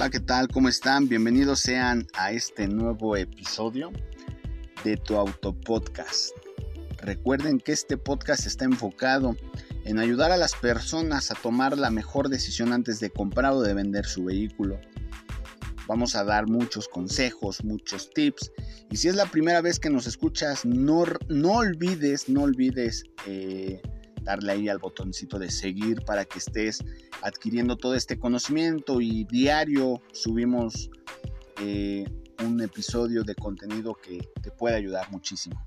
Hola, 0.00 0.08
¿qué 0.08 0.20
tal? 0.20 0.48
¿Cómo 0.48 0.70
están? 0.70 1.10
Bienvenidos 1.10 1.60
sean 1.60 2.06
a 2.14 2.32
este 2.32 2.66
nuevo 2.66 3.18
episodio 3.18 3.92
de 4.82 4.96
tu 4.96 5.14
Auto 5.16 5.52
Podcast. 5.52 6.30
Recuerden 7.02 7.60
que 7.60 7.72
este 7.72 7.98
podcast 7.98 8.46
está 8.46 8.64
enfocado 8.64 9.36
en 9.84 9.98
ayudar 9.98 10.32
a 10.32 10.38
las 10.38 10.54
personas 10.54 11.30
a 11.30 11.34
tomar 11.34 11.76
la 11.76 11.90
mejor 11.90 12.30
decisión 12.30 12.72
antes 12.72 12.98
de 12.98 13.10
comprar 13.10 13.52
o 13.52 13.60
de 13.60 13.74
vender 13.74 14.06
su 14.06 14.24
vehículo. 14.24 14.80
Vamos 15.86 16.16
a 16.16 16.24
dar 16.24 16.46
muchos 16.46 16.88
consejos, 16.88 17.62
muchos 17.62 18.08
tips. 18.08 18.52
Y 18.90 18.96
si 18.96 19.08
es 19.08 19.16
la 19.16 19.26
primera 19.26 19.60
vez 19.60 19.78
que 19.78 19.90
nos 19.90 20.06
escuchas, 20.06 20.64
no, 20.64 21.04
no 21.28 21.52
olvides, 21.52 22.26
no 22.26 22.44
olvides 22.44 23.04
eh, 23.26 23.82
darle 24.22 24.52
ahí 24.52 24.68
al 24.68 24.78
botoncito 24.78 25.38
de 25.38 25.50
seguir 25.50 26.02
para 26.04 26.24
que 26.24 26.38
estés 26.38 26.84
adquiriendo 27.22 27.76
todo 27.76 27.94
este 27.94 28.18
conocimiento 28.18 29.00
y 29.00 29.24
diario 29.24 30.02
subimos 30.12 30.90
eh, 31.60 32.04
un 32.44 32.60
episodio 32.60 33.22
de 33.22 33.34
contenido 33.34 33.94
que 33.94 34.18
te 34.42 34.50
puede 34.50 34.76
ayudar 34.76 35.10
muchísimo. 35.10 35.60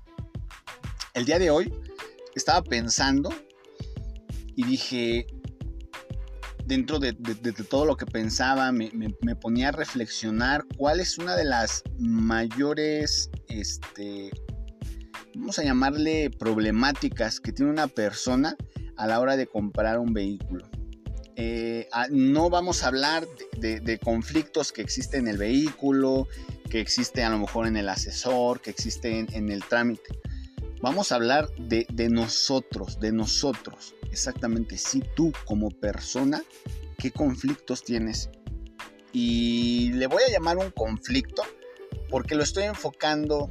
El 1.14 1.24
día 1.24 1.38
de 1.38 1.50
hoy 1.50 1.72
estaba 2.34 2.62
pensando 2.62 3.30
y 4.56 4.64
dije, 4.64 5.26
dentro 6.66 6.98
de, 6.98 7.12
todo 7.68 7.86
lo 7.86 7.96
que 7.96 8.06
pensaba, 8.06 8.72
me, 8.72 8.90
ponía 9.40 9.68
a 9.68 9.72
reflexionar 9.72 10.64
cuál 10.76 11.00
es 11.00 11.18
una 11.18 11.36
de 11.36 11.44
las 11.44 11.82
mayores 11.98 13.30
este, 13.48 14.30
vamos 15.44 15.58
a 15.58 15.62
llamarle 15.62 16.30
problemáticas 16.30 17.38
que 17.38 17.52
tiene 17.52 17.70
una 17.70 17.86
persona 17.86 18.56
a 18.96 19.06
la 19.06 19.20
hora 19.20 19.36
de 19.36 19.46
comprar 19.46 19.98
un 19.98 20.14
vehículo. 20.14 20.66
Eh, 21.36 21.86
no 22.08 22.48
vamos 22.48 22.82
a 22.82 22.86
hablar 22.86 23.28
de, 23.58 24.00
conflictos 24.02 24.72
que 24.72 24.80
existen 24.80 25.20
en 25.20 25.28
el 25.28 25.36
vehículo, 25.36 26.28
que 26.70 26.80
existe 26.80 27.22
a 27.22 27.28
lo 27.28 27.38
mejor 27.38 27.66
en 27.66 27.76
el 27.76 27.90
asesor, 27.90 28.62
que 28.62 28.70
existe 28.70 29.18
en, 29.18 29.50
el 29.50 29.62
trámite. 29.64 30.18
Vamos 30.80 31.12
a 31.12 31.16
hablar 31.16 31.50
de, 31.58 31.86
de, 31.92 32.08
nosotros, 32.08 32.98
de 32.98 33.12
nosotros. 33.12 33.94
Exactamente, 34.10 34.78
si 34.78 35.02
tú 35.14 35.30
como 35.44 35.68
persona, 35.68 36.42
¿qué 36.96 37.10
conflictos 37.10 37.84
tienes? 37.84 38.30
Y 39.12 39.92
le 39.92 40.06
voy 40.06 40.22
a 40.26 40.32
llamar 40.32 40.56
un 40.56 40.70
conflicto 40.70 41.42
porque 42.08 42.34
lo 42.34 42.42
estoy 42.42 42.64
enfocando 42.64 43.50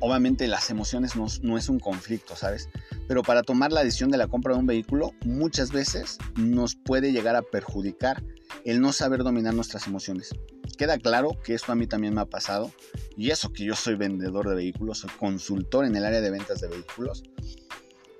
obviamente 0.00 0.46
las 0.48 0.70
emociones 0.70 1.12
no, 1.16 1.58
es 1.58 1.68
un 1.68 1.78
conflicto, 1.78 2.36
¿sabes? 2.36 2.68
Pero 3.06 3.22
para 3.22 3.42
tomar 3.42 3.72
la 3.72 3.84
decisión 3.84 4.10
de 4.10 4.18
la 4.18 4.26
compra 4.26 4.54
de 4.54 4.60
un 4.60 4.66
vehículo, 4.66 5.12
muchas 5.24 5.72
veces 5.72 6.18
nos 6.36 6.74
puede 6.74 7.12
llegar 7.12 7.36
a 7.36 7.42
perjudicar 7.42 8.22
el 8.64 8.80
no 8.80 8.92
saber 8.92 9.22
dominar 9.22 9.54
nuestras 9.54 9.86
emociones. 9.86 10.30
Queda 10.76 10.98
claro 10.98 11.36
que 11.42 11.54
esto 11.54 11.72
a 11.72 11.74
mí 11.74 11.86
también 11.86 12.14
me 12.14 12.20
ha 12.20 12.26
pasado, 12.26 12.70
y 13.16 13.30
eso 13.30 13.52
que 13.52 13.64
yo 13.64 13.74
soy 13.74 13.94
vendedor 13.94 14.48
de 14.48 14.54
vehículos, 14.54 14.98
soy 14.98 15.10
consultor 15.18 15.84
en 15.84 15.96
el 15.96 16.04
área 16.04 16.20
de 16.20 16.30
ventas 16.30 16.60
de 16.60 16.68
vehículos, 16.68 17.22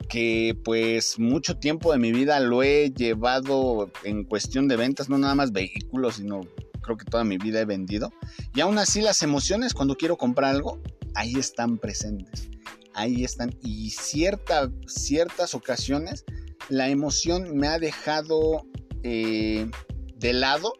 que 0.08 0.56
pues 0.64 1.18
mucho 1.18 1.58
tiempo 1.58 1.92
de 1.92 1.98
mi 1.98 2.12
vida 2.12 2.40
lo 2.40 2.62
he 2.62 2.90
llevado 2.90 3.90
en 4.04 4.24
cuestión 4.24 4.66
de 4.66 4.76
ventas, 4.76 5.08
no 5.08 5.18
nada 5.18 5.34
más 5.34 5.52
vehículos, 5.52 6.16
sino 6.16 6.40
creo 6.80 6.96
que 6.96 7.04
toda 7.04 7.24
mi 7.24 7.36
vida 7.36 7.60
he 7.60 7.64
vendido. 7.66 8.10
Y 8.54 8.60
aún 8.60 8.78
así 8.78 9.02
las 9.02 9.22
emociones 9.22 9.74
cuando 9.74 9.96
quiero 9.96 10.16
comprar 10.16 10.54
algo 10.54 10.80
ahí 11.14 11.34
están 11.34 11.78
presentes, 11.78 12.48
ahí 12.94 13.24
están. 13.24 13.56
Y 13.62 13.90
cierta, 13.90 14.70
ciertas 14.86 15.54
ocasiones 15.54 16.24
la 16.68 16.88
emoción 16.88 17.56
me 17.56 17.68
ha 17.68 17.78
dejado 17.78 18.66
eh, 19.02 19.70
de 20.16 20.32
lado, 20.32 20.74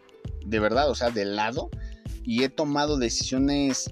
de 0.45 0.59
verdad, 0.61 0.91
o 0.91 0.95
sea, 0.95 1.11
de 1.11 1.25
lado, 1.25 1.71
y 2.25 2.43
he 2.43 2.49
tomado 2.49 2.99
decisiones 2.99 3.91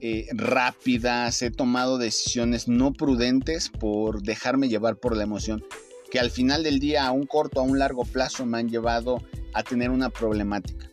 eh, 0.00 0.26
rápidas, 0.32 1.40
he 1.42 1.50
tomado 1.50 1.96
decisiones 1.96 2.68
no 2.68 2.92
prudentes 2.92 3.68
por 3.68 4.22
dejarme 4.22 4.68
llevar 4.68 4.96
por 4.96 5.16
la 5.16 5.22
emoción, 5.22 5.64
que 6.10 6.20
al 6.20 6.30
final 6.30 6.62
del 6.62 6.80
día, 6.80 7.06
a 7.06 7.12
un 7.12 7.26
corto, 7.26 7.60
a 7.60 7.62
un 7.62 7.78
largo 7.78 8.04
plazo, 8.04 8.44
me 8.44 8.58
han 8.58 8.68
llevado 8.68 9.22
a 9.54 9.62
tener 9.62 9.90
una 9.90 10.10
problemática. 10.10 10.91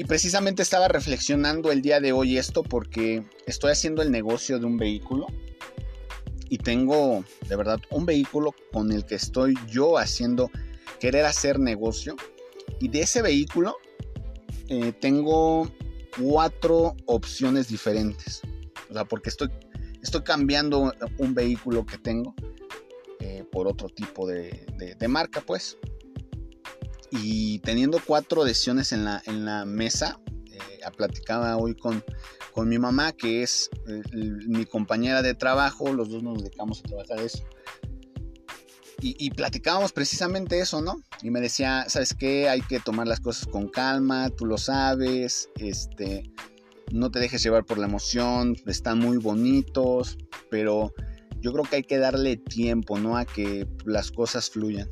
Y 0.00 0.04
precisamente 0.04 0.62
estaba 0.62 0.88
reflexionando 0.88 1.70
el 1.70 1.82
día 1.82 2.00
de 2.00 2.12
hoy 2.12 2.38
esto 2.38 2.62
porque 2.62 3.22
estoy 3.44 3.72
haciendo 3.72 4.00
el 4.00 4.10
negocio 4.10 4.58
de 4.58 4.64
un 4.64 4.78
vehículo 4.78 5.26
y 6.48 6.56
tengo 6.56 7.22
de 7.46 7.54
verdad 7.54 7.78
un 7.90 8.06
vehículo 8.06 8.54
con 8.72 8.92
el 8.92 9.04
que 9.04 9.16
estoy 9.16 9.52
yo 9.68 9.98
haciendo 9.98 10.50
querer 11.00 11.26
hacer 11.26 11.58
negocio. 11.58 12.16
Y 12.80 12.88
de 12.88 13.02
ese 13.02 13.20
vehículo 13.20 13.76
eh, 14.68 14.94
tengo 14.98 15.70
cuatro 16.18 16.96
opciones 17.04 17.68
diferentes. 17.68 18.40
O 18.88 18.94
sea, 18.94 19.04
porque 19.04 19.28
estoy, 19.28 19.50
estoy 20.02 20.22
cambiando 20.22 20.94
un 21.18 21.34
vehículo 21.34 21.84
que 21.84 21.98
tengo 21.98 22.34
eh, 23.18 23.44
por 23.52 23.68
otro 23.68 23.90
tipo 23.90 24.26
de, 24.26 24.64
de 24.98 25.08
marca, 25.08 25.42
pues 25.42 25.76
y 27.10 27.58
teniendo 27.60 28.00
cuatro 28.04 28.44
decisiones 28.44 28.92
en 28.92 29.04
la, 29.04 29.22
en 29.26 29.44
la 29.44 29.64
mesa, 29.64 30.20
eh, 30.46 30.80
platicaba 30.96 31.56
hoy 31.56 31.74
con, 31.74 32.04
con 32.52 32.68
mi 32.68 32.78
mamá, 32.78 33.12
que 33.12 33.42
es 33.42 33.70
eh, 33.88 34.02
mi 34.12 34.64
compañera 34.64 35.22
de 35.22 35.34
trabajo, 35.34 35.92
los 35.92 36.10
dos 36.10 36.22
nos 36.22 36.42
dedicamos 36.42 36.80
a 36.80 36.82
trabajar 36.82 37.20
eso. 37.20 37.44
Y, 39.02 39.30
platicábamos 39.30 39.92
precisamente 39.92 40.60
eso, 40.60 40.82
¿no? 40.82 41.00
Y 41.22 41.30
me 41.30 41.40
decía, 41.40 41.86
¿sabes 41.88 42.12
qué? 42.12 42.50
Hay 42.50 42.60
que 42.60 42.80
tomar 42.80 43.06
las 43.06 43.18
cosas 43.18 43.46
con 43.46 43.68
calma, 43.68 44.28
tú 44.28 44.44
lo 44.44 44.58
sabes, 44.58 45.48
este, 45.56 46.30
no 46.92 47.10
te 47.10 47.18
dejes 47.18 47.42
llevar 47.42 47.64
por 47.64 47.78
la 47.78 47.86
emoción, 47.86 48.56
están 48.66 48.98
muy 48.98 49.16
bonitos, 49.16 50.18
pero 50.50 50.92
yo 51.40 51.50
creo 51.54 51.64
que 51.64 51.76
hay 51.76 51.82
que 51.84 51.96
darle 51.96 52.36
tiempo, 52.36 52.98
¿no? 52.98 53.16
A 53.16 53.24
que 53.24 53.66
las 53.86 54.10
cosas 54.10 54.50
fluyan. 54.50 54.90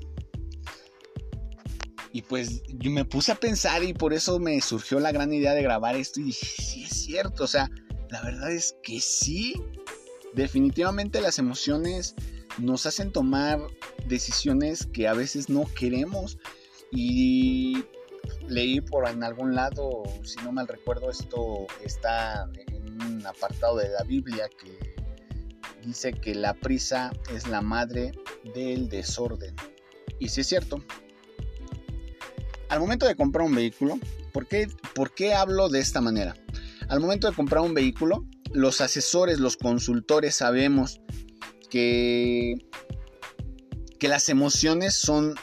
Y 2.19 2.23
pues 2.23 2.65
yo 2.67 2.91
me 2.91 3.05
puse 3.05 3.31
a 3.31 3.37
pensar 3.37 3.85
y 3.85 3.93
por 3.93 4.13
eso 4.13 4.41
me 4.41 4.61
surgió 4.61 4.99
la 4.99 5.13
gran 5.13 5.33
idea 5.33 5.55
de 5.55 5.63
grabar 5.63 5.95
esto 5.95 6.19
y 6.19 6.25
dije, 6.25 6.47
sí 6.61 6.83
es 6.83 6.91
cierto, 6.91 7.45
o 7.45 7.47
sea, 7.47 7.71
la 8.11 8.21
verdad 8.23 8.51
es 8.51 8.75
que 8.83 8.99
sí, 8.99 9.55
definitivamente 10.35 11.21
las 11.21 11.39
emociones 11.39 12.17
nos 12.59 12.87
hacen 12.87 13.13
tomar 13.13 13.61
decisiones 14.09 14.85
que 14.87 15.07
a 15.07 15.15
veces 15.15 15.49
no 15.49 15.73
queremos 15.77 16.39
y 16.91 17.85
leí 18.49 18.81
por 18.81 19.09
en 19.09 19.23
algún 19.23 19.55
lado, 19.55 20.03
si 20.25 20.43
no 20.43 20.51
mal 20.51 20.67
recuerdo, 20.67 21.13
esto 21.13 21.69
está 21.85 22.51
en 22.67 23.01
un 23.01 23.27
apartado 23.29 23.77
de 23.77 23.91
la 23.91 24.03
Biblia 24.03 24.51
que 24.61 24.77
dice 25.87 26.11
que 26.11 26.35
la 26.35 26.55
prisa 26.55 27.13
es 27.33 27.47
la 27.47 27.63
madre 27.63 28.11
del 28.57 28.89
desorden. 28.89 29.55
Y 30.19 30.31
sí 30.31 30.41
es 30.41 30.49
cierto, 30.49 30.83
al 32.69 32.81
momento 32.81 33.07
de 33.07 33.17
comprar 33.17 33.47
un 33.47 33.55
vehículo, 33.55 33.99
¿por 34.33 34.47
qué, 34.47 34.69
¿por 34.95 35.15
qué 35.15 35.35
hablo 35.35 35.69
de 35.69 35.81
esta 35.81 36.01
manera? 36.01 36.35
Al 36.89 37.01
momento 37.01 37.29
de 37.29 37.35
comprar 37.35 37.63
un 37.63 37.75
vehículo, 37.75 38.27
los 38.53 38.81
asesores, 38.81 39.39
los 39.39 39.57
consultores 39.57 40.37
sabemos 40.37 41.01
que, 41.71 42.55
que 43.99 44.09
las 44.09 44.29
emociones 44.29 44.95
son 44.95 45.35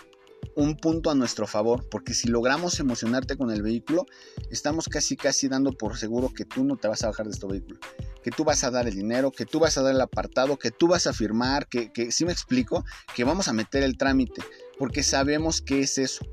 un 0.55 0.77
punto 0.77 1.11
a 1.11 1.15
nuestro 1.15 1.47
favor, 1.47 1.87
porque 1.89 2.13
si 2.13 2.29
logramos 2.29 2.79
emocionarte 2.79 3.37
con 3.37 3.51
el 3.51 3.61
vehículo, 3.61 4.05
estamos 4.49 4.87
casi 4.87 5.17
casi 5.17 5.49
dando 5.49 5.73
por 5.73 5.97
seguro 5.97 6.29
que 6.33 6.45
tú 6.45 6.63
no 6.63 6.77
te 6.77 6.87
vas 6.87 7.03
a 7.03 7.07
bajar 7.07 7.25
de 7.25 7.33
este 7.33 7.45
vehículo, 7.45 7.79
que 8.23 8.31
tú 8.31 8.43
vas 8.45 8.63
a 8.63 8.71
dar 8.71 8.87
el 8.87 8.95
dinero, 8.95 9.31
que 9.31 9.45
tú 9.45 9.59
vas 9.59 9.77
a 9.77 9.81
dar 9.81 9.93
el 9.93 10.01
apartado, 10.01 10.57
que 10.57 10.71
tú 10.71 10.87
vas 10.87 11.07
a 11.07 11.13
firmar, 11.13 11.67
que, 11.67 11.91
que 11.91 12.11
si 12.11 12.25
me 12.25 12.31
explico, 12.31 12.85
que 13.13 13.23
vamos 13.23 13.47
a 13.47 13.53
meter 13.53 13.83
el 13.83 13.97
trámite, 13.97 14.41
porque 14.79 15.03
sabemos 15.03 15.61
que 15.61 15.81
es 15.81 15.97
eso. 15.97 16.25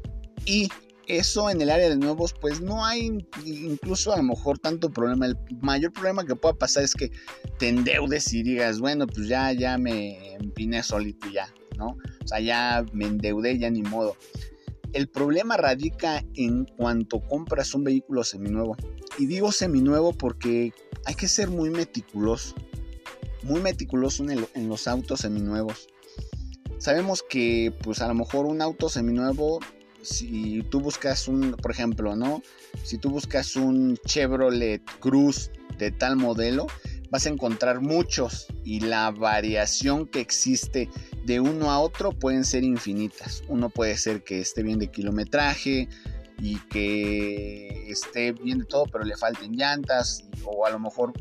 Y 0.44 0.68
eso 1.06 1.50
en 1.50 1.60
el 1.60 1.70
área 1.70 1.88
de 1.88 1.96
nuevos, 1.96 2.34
pues 2.40 2.60
no 2.60 2.84
hay 2.84 3.26
incluso 3.44 4.12
a 4.12 4.16
lo 4.16 4.22
mejor 4.22 4.58
tanto 4.58 4.90
problema. 4.90 5.26
El 5.26 5.36
mayor 5.60 5.92
problema 5.92 6.24
que 6.24 6.36
pueda 6.36 6.54
pasar 6.54 6.84
es 6.84 6.94
que 6.94 7.10
te 7.58 7.68
endeudes 7.68 8.32
y 8.32 8.42
digas, 8.42 8.80
bueno, 8.80 9.06
pues 9.06 9.28
ya, 9.28 9.52
ya 9.52 9.78
me 9.78 10.34
empiné 10.34 10.82
solito 10.82 11.28
ya, 11.28 11.52
¿no? 11.76 11.98
O 12.24 12.28
sea, 12.28 12.40
ya 12.40 12.84
me 12.92 13.06
endeudé, 13.06 13.58
ya 13.58 13.70
ni 13.70 13.82
modo. 13.82 14.16
El 14.92 15.08
problema 15.08 15.56
radica 15.56 16.24
en 16.34 16.64
cuanto 16.64 17.20
compras 17.20 17.74
un 17.74 17.84
vehículo 17.84 18.24
seminuevo. 18.24 18.76
Y 19.18 19.26
digo 19.26 19.50
seminuevo 19.50 20.12
porque 20.12 20.72
hay 21.04 21.14
que 21.14 21.28
ser 21.28 21.50
muy 21.50 21.70
meticuloso. 21.70 22.54
Muy 23.42 23.60
meticuloso 23.60 24.22
en, 24.22 24.46
en 24.54 24.68
los 24.68 24.86
autos 24.86 25.20
seminuevos. 25.20 25.88
Sabemos 26.78 27.24
que 27.28 27.74
pues 27.82 28.00
a 28.02 28.08
lo 28.08 28.14
mejor 28.14 28.46
un 28.46 28.60
auto 28.60 28.88
seminuevo 28.88 29.60
si 30.02 30.62
tú 30.70 30.80
buscas 30.80 31.28
un, 31.28 31.52
por 31.52 31.70
ejemplo, 31.70 32.16
¿no? 32.16 32.42
Si 32.84 32.98
tú 32.98 33.10
buscas 33.10 33.56
un 33.56 33.96
Chevrolet 34.06 34.82
Cruz 35.00 35.50
de 35.78 35.90
tal 35.90 36.16
modelo, 36.16 36.66
vas 37.10 37.26
a 37.26 37.28
encontrar 37.28 37.80
muchos 37.80 38.46
y 38.64 38.80
la 38.80 39.10
variación 39.10 40.06
que 40.06 40.20
existe 40.20 40.88
de 41.24 41.40
uno 41.40 41.70
a 41.70 41.78
otro 41.78 42.12
pueden 42.12 42.44
ser 42.44 42.64
infinitas. 42.64 43.42
Uno 43.48 43.68
puede 43.70 43.96
ser 43.96 44.24
que 44.24 44.40
esté 44.40 44.62
bien 44.62 44.78
de 44.78 44.90
kilometraje 44.90 45.88
y 46.38 46.58
que 46.70 47.90
esté 47.90 48.32
bien 48.32 48.60
de 48.60 48.64
todo, 48.64 48.84
pero 48.90 49.04
le 49.04 49.16
falten 49.16 49.52
llantas, 49.52 50.24
o 50.44 50.66
a 50.66 50.70
lo 50.70 50.80
mejor 50.80 51.12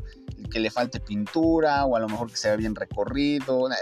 que 0.50 0.58
le 0.58 0.70
falte 0.70 0.98
pintura, 0.98 1.84
o 1.84 1.94
a 1.94 2.00
lo 2.00 2.08
mejor 2.08 2.30
que 2.30 2.36
se 2.36 2.48
vea 2.48 2.56
bien 2.56 2.74
recorrido, 2.74 3.58
una, 3.58 3.76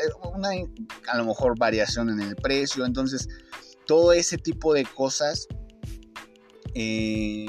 a 1.09 1.17
lo 1.17 1.25
mejor 1.25 1.59
variación 1.59 2.11
en 2.11 2.21
el 2.21 2.37
precio. 2.37 2.85
Entonces, 2.85 3.29
todo 3.91 4.13
ese 4.13 4.39
tipo 4.39 4.73
de 4.73 4.85
cosas, 4.85 5.49
eh, 6.75 7.47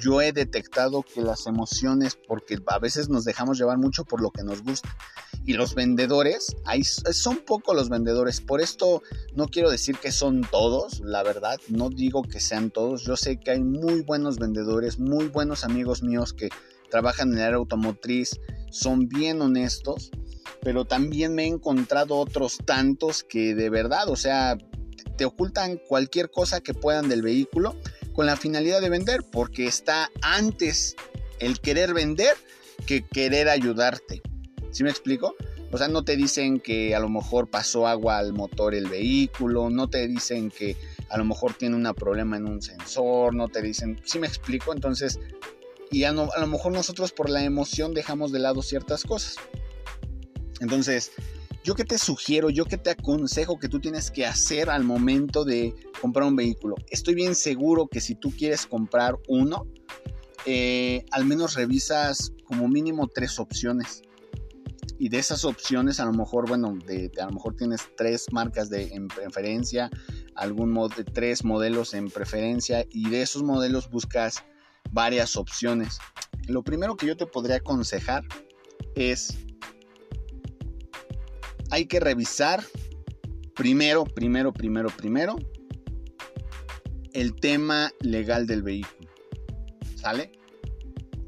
yo 0.00 0.22
he 0.22 0.32
detectado 0.32 1.02
que 1.02 1.20
las 1.20 1.46
emociones, 1.46 2.16
porque 2.26 2.56
a 2.68 2.78
veces 2.78 3.10
nos 3.10 3.26
dejamos 3.26 3.58
llevar 3.58 3.76
mucho 3.76 4.06
por 4.06 4.22
lo 4.22 4.30
que 4.30 4.44
nos 4.44 4.62
gusta. 4.62 4.88
Y 5.44 5.52
los 5.52 5.74
vendedores, 5.74 6.56
son 7.12 7.36
pocos 7.44 7.76
los 7.76 7.90
vendedores. 7.90 8.40
Por 8.40 8.62
esto 8.62 9.02
no 9.34 9.46
quiero 9.48 9.68
decir 9.68 9.98
que 9.98 10.10
son 10.10 10.40
todos, 10.50 11.00
la 11.00 11.22
verdad. 11.22 11.60
No 11.68 11.90
digo 11.90 12.22
que 12.22 12.40
sean 12.40 12.70
todos. 12.70 13.02
Yo 13.02 13.18
sé 13.18 13.38
que 13.38 13.50
hay 13.50 13.62
muy 13.62 14.00
buenos 14.00 14.38
vendedores, 14.38 14.98
muy 14.98 15.28
buenos 15.28 15.64
amigos 15.64 16.02
míos 16.02 16.32
que 16.32 16.48
trabajan 16.90 17.32
en 17.32 17.40
el 17.40 17.44
área 17.44 17.56
automotriz, 17.58 18.40
son 18.70 19.06
bien 19.06 19.42
honestos. 19.42 20.10
Pero 20.62 20.86
también 20.86 21.34
me 21.34 21.44
he 21.44 21.48
encontrado 21.48 22.16
otros 22.16 22.56
tantos 22.64 23.22
que 23.22 23.54
de 23.54 23.68
verdad, 23.68 24.08
o 24.08 24.16
sea, 24.16 24.56
te 25.16 25.24
ocultan 25.24 25.80
cualquier 25.88 26.30
cosa 26.30 26.60
que 26.60 26.74
puedan 26.74 27.08
del 27.08 27.22
vehículo 27.22 27.76
con 28.12 28.26
la 28.26 28.36
finalidad 28.36 28.80
de 28.80 28.90
vender, 28.90 29.22
porque 29.30 29.66
está 29.66 30.10
antes 30.22 30.96
el 31.40 31.60
querer 31.60 31.94
vender 31.94 32.34
que 32.86 33.04
querer 33.04 33.48
ayudarte. 33.48 34.22
¿Sí 34.70 34.84
me 34.84 34.90
explico? 34.90 35.34
O 35.72 35.78
sea, 35.78 35.88
no 35.88 36.04
te 36.04 36.16
dicen 36.16 36.60
que 36.60 36.94
a 36.94 37.00
lo 37.00 37.08
mejor 37.08 37.50
pasó 37.50 37.88
agua 37.88 38.18
al 38.18 38.32
motor 38.32 38.74
el 38.74 38.88
vehículo, 38.88 39.70
no 39.70 39.90
te 39.90 40.06
dicen 40.06 40.50
que 40.50 40.76
a 41.08 41.18
lo 41.18 41.24
mejor 41.24 41.54
tiene 41.54 41.74
un 41.74 41.92
problema 41.94 42.36
en 42.36 42.46
un 42.46 42.62
sensor, 42.62 43.34
no 43.34 43.48
te 43.48 43.60
dicen, 43.60 44.00
¿sí 44.04 44.20
me 44.20 44.28
explico? 44.28 44.72
Entonces, 44.72 45.18
y 45.90 46.04
a 46.04 46.12
lo 46.12 46.46
mejor 46.46 46.72
nosotros 46.72 47.12
por 47.12 47.28
la 47.28 47.42
emoción 47.42 47.92
dejamos 47.92 48.30
de 48.30 48.38
lado 48.38 48.62
ciertas 48.62 49.02
cosas. 49.02 49.36
Entonces, 50.60 51.12
yo 51.64 51.74
que 51.74 51.84
te 51.84 51.96
sugiero, 51.96 52.50
yo 52.50 52.66
que 52.66 52.76
te 52.76 52.90
aconsejo 52.90 53.58
que 53.58 53.68
tú 53.68 53.80
tienes 53.80 54.10
que 54.10 54.26
hacer 54.26 54.68
al 54.68 54.84
momento 54.84 55.44
de 55.44 55.74
comprar 56.00 56.28
un 56.28 56.36
vehículo. 56.36 56.76
Estoy 56.90 57.14
bien 57.14 57.34
seguro 57.34 57.88
que 57.88 58.02
si 58.02 58.14
tú 58.14 58.30
quieres 58.36 58.66
comprar 58.66 59.16
uno, 59.28 59.66
eh, 60.44 61.06
al 61.10 61.24
menos 61.24 61.54
revisas 61.54 62.32
como 62.44 62.68
mínimo 62.68 63.08
tres 63.08 63.38
opciones 63.38 64.02
y 64.98 65.08
de 65.08 65.18
esas 65.18 65.46
opciones 65.46 66.00
a 66.00 66.04
lo 66.04 66.12
mejor, 66.12 66.46
bueno, 66.46 66.68
a 66.68 67.24
lo 67.24 67.32
mejor 67.32 67.56
tienes 67.56 67.88
tres 67.96 68.26
marcas 68.30 68.68
de, 68.68 68.88
en 68.88 69.08
preferencia, 69.08 69.90
algún 70.34 70.74
de 70.94 71.04
tres 71.04 71.44
modelos 71.44 71.94
en 71.94 72.10
preferencia 72.10 72.84
y 72.90 73.08
de 73.08 73.22
esos 73.22 73.42
modelos 73.42 73.90
buscas 73.90 74.44
varias 74.90 75.36
opciones. 75.36 75.96
Lo 76.46 76.62
primero 76.62 76.94
que 76.96 77.06
yo 77.06 77.16
te 77.16 77.26
podría 77.26 77.56
aconsejar 77.56 78.22
es, 78.94 79.34
hay 81.74 81.86
que 81.86 81.98
revisar 81.98 82.62
primero, 83.56 84.04
primero, 84.04 84.52
primero, 84.52 84.90
primero 84.90 85.36
el 87.12 87.34
tema 87.34 87.92
legal 88.00 88.46
del 88.46 88.62
vehículo. 88.62 89.10
¿Sale? 89.96 90.30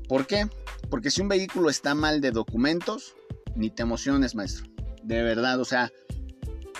¿Por 0.08 0.28
qué? 0.28 0.46
Porque 0.88 1.10
si 1.10 1.20
un 1.20 1.26
vehículo 1.26 1.68
está 1.68 1.96
mal 1.96 2.20
de 2.20 2.30
documentos, 2.30 3.16
ni 3.56 3.70
te 3.70 3.82
emociones, 3.82 4.36
maestro. 4.36 4.66
De 5.02 5.24
verdad, 5.24 5.60
o 5.60 5.64
sea, 5.64 5.90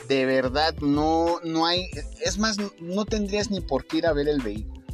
de 0.06 0.26
verdad 0.26 0.76
no, 0.80 1.40
no 1.42 1.66
hay, 1.66 1.88
es 2.24 2.38
más, 2.38 2.58
no 2.80 3.04
tendrías 3.04 3.50
ni 3.50 3.60
por 3.60 3.84
qué 3.86 3.98
ir 3.98 4.06
a 4.06 4.12
ver 4.12 4.28
el 4.28 4.42
vehículo. 4.42 4.84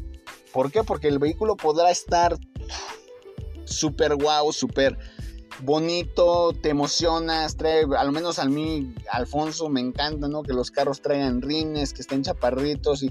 ¿Por 0.50 0.72
qué? 0.72 0.82
Porque 0.82 1.08
el 1.08 1.18
vehículo 1.18 1.56
podrá 1.56 1.90
estar 1.90 2.38
súper 3.66 4.14
guau, 4.14 4.50
súper 4.50 4.96
bonito, 5.64 6.52
te 6.52 6.70
emocionas, 6.70 7.56
trae, 7.56 7.84
al 7.96 8.12
menos 8.12 8.38
a 8.38 8.46
mí, 8.46 8.94
Alfonso, 9.10 9.68
me 9.68 9.80
encanta, 9.80 10.28
¿no? 10.28 10.42
Que 10.42 10.52
los 10.52 10.70
carros 10.70 11.02
traigan 11.02 11.40
rines, 11.40 11.92
que 11.92 12.02
estén 12.02 12.22
chaparritos 12.22 13.04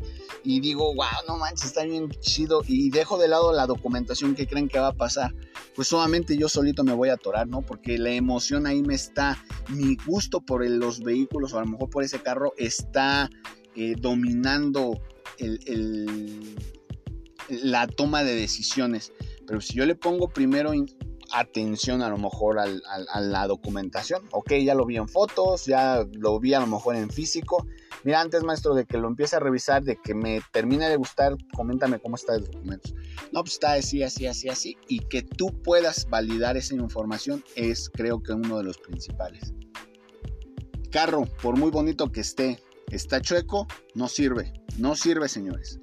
y, 0.43 0.59
digo, 0.59 0.93
wow, 0.93 1.05
no 1.27 1.37
manches, 1.37 1.67
está 1.67 1.83
bien 1.83 2.09
chido 2.19 2.61
y 2.67 2.89
dejo 2.89 3.17
de 3.17 3.27
lado 3.27 3.53
la 3.53 3.67
documentación 3.67 4.35
que 4.35 4.47
creen 4.47 4.67
que 4.67 4.79
va 4.79 4.87
a 4.87 4.93
pasar. 4.93 5.33
Pues 5.75 5.87
solamente 5.87 6.37
yo 6.37 6.49
solito 6.49 6.83
me 6.83 6.93
voy 6.93 7.09
a 7.09 7.13
atorar, 7.13 7.47
¿no? 7.47 7.61
Porque 7.61 7.97
la 7.97 8.11
emoción 8.11 8.67
ahí 8.67 8.81
me 8.81 8.95
está, 8.95 9.41
mi 9.69 9.95
gusto 10.05 10.41
por 10.41 10.67
los 10.67 11.01
vehículos 11.01 11.53
o 11.53 11.57
a 11.57 11.61
lo 11.61 11.67
mejor 11.67 11.89
por 11.89 12.03
ese 12.03 12.19
carro 12.19 12.53
está 12.57 13.29
eh, 13.75 13.95
dominando 13.97 14.99
la 17.49 17.87
toma 17.87 18.23
de 18.23 18.35
decisiones. 18.35 19.13
Pero 19.47 19.61
si 19.61 19.73
yo 19.73 19.85
le 19.85 19.95
pongo 19.95 20.29
primero 20.29 20.73
atención 21.33 22.01
a 22.01 22.09
lo 22.09 22.17
mejor 22.17 22.59
a 22.59 23.19
la 23.19 23.47
documentación. 23.47 24.23
Ok, 24.31 24.53
ya 24.63 24.75
lo 24.75 24.85
vi 24.85 24.97
en 24.97 25.07
fotos, 25.07 25.65
ya 25.65 26.05
lo 26.13 26.39
vi 26.39 26.53
a 26.53 26.59
lo 26.59 26.67
mejor 26.67 26.95
en 26.95 27.09
físico. 27.09 27.65
Mira, 28.03 28.21
antes 28.21 28.43
maestro 28.43 28.73
de 28.73 28.85
que 28.85 28.97
lo 28.97 29.07
empiece 29.07 29.35
a 29.35 29.39
revisar, 29.39 29.83
de 29.83 29.97
que 29.97 30.13
me 30.13 30.41
termine 30.51 30.89
de 30.89 30.95
gustar, 30.95 31.35
coméntame 31.55 31.99
cómo 31.99 32.15
está 32.15 32.35
el 32.35 32.45
documento. 32.45 32.89
No, 33.31 33.41
pues 33.41 33.53
está 33.53 33.73
así, 33.73 34.01
así, 34.03 34.25
así, 34.25 34.49
así. 34.49 34.77
Y 34.87 34.99
que 34.99 35.21
tú 35.21 35.61
puedas 35.61 36.09
validar 36.09 36.57
esa 36.57 36.75
información 36.75 37.43
es 37.55 37.89
creo 37.89 38.21
que 38.23 38.33
uno 38.33 38.57
de 38.57 38.63
los 38.63 38.77
principales. 38.77 39.53
Carro, 40.91 41.25
por 41.41 41.57
muy 41.57 41.71
bonito 41.71 42.11
que 42.11 42.21
esté, 42.21 42.59
está 42.89 43.21
chueco, 43.21 43.67
no 43.93 44.07
sirve. 44.07 44.51
No 44.77 44.95
sirve, 44.95 45.29
señores. 45.29 45.79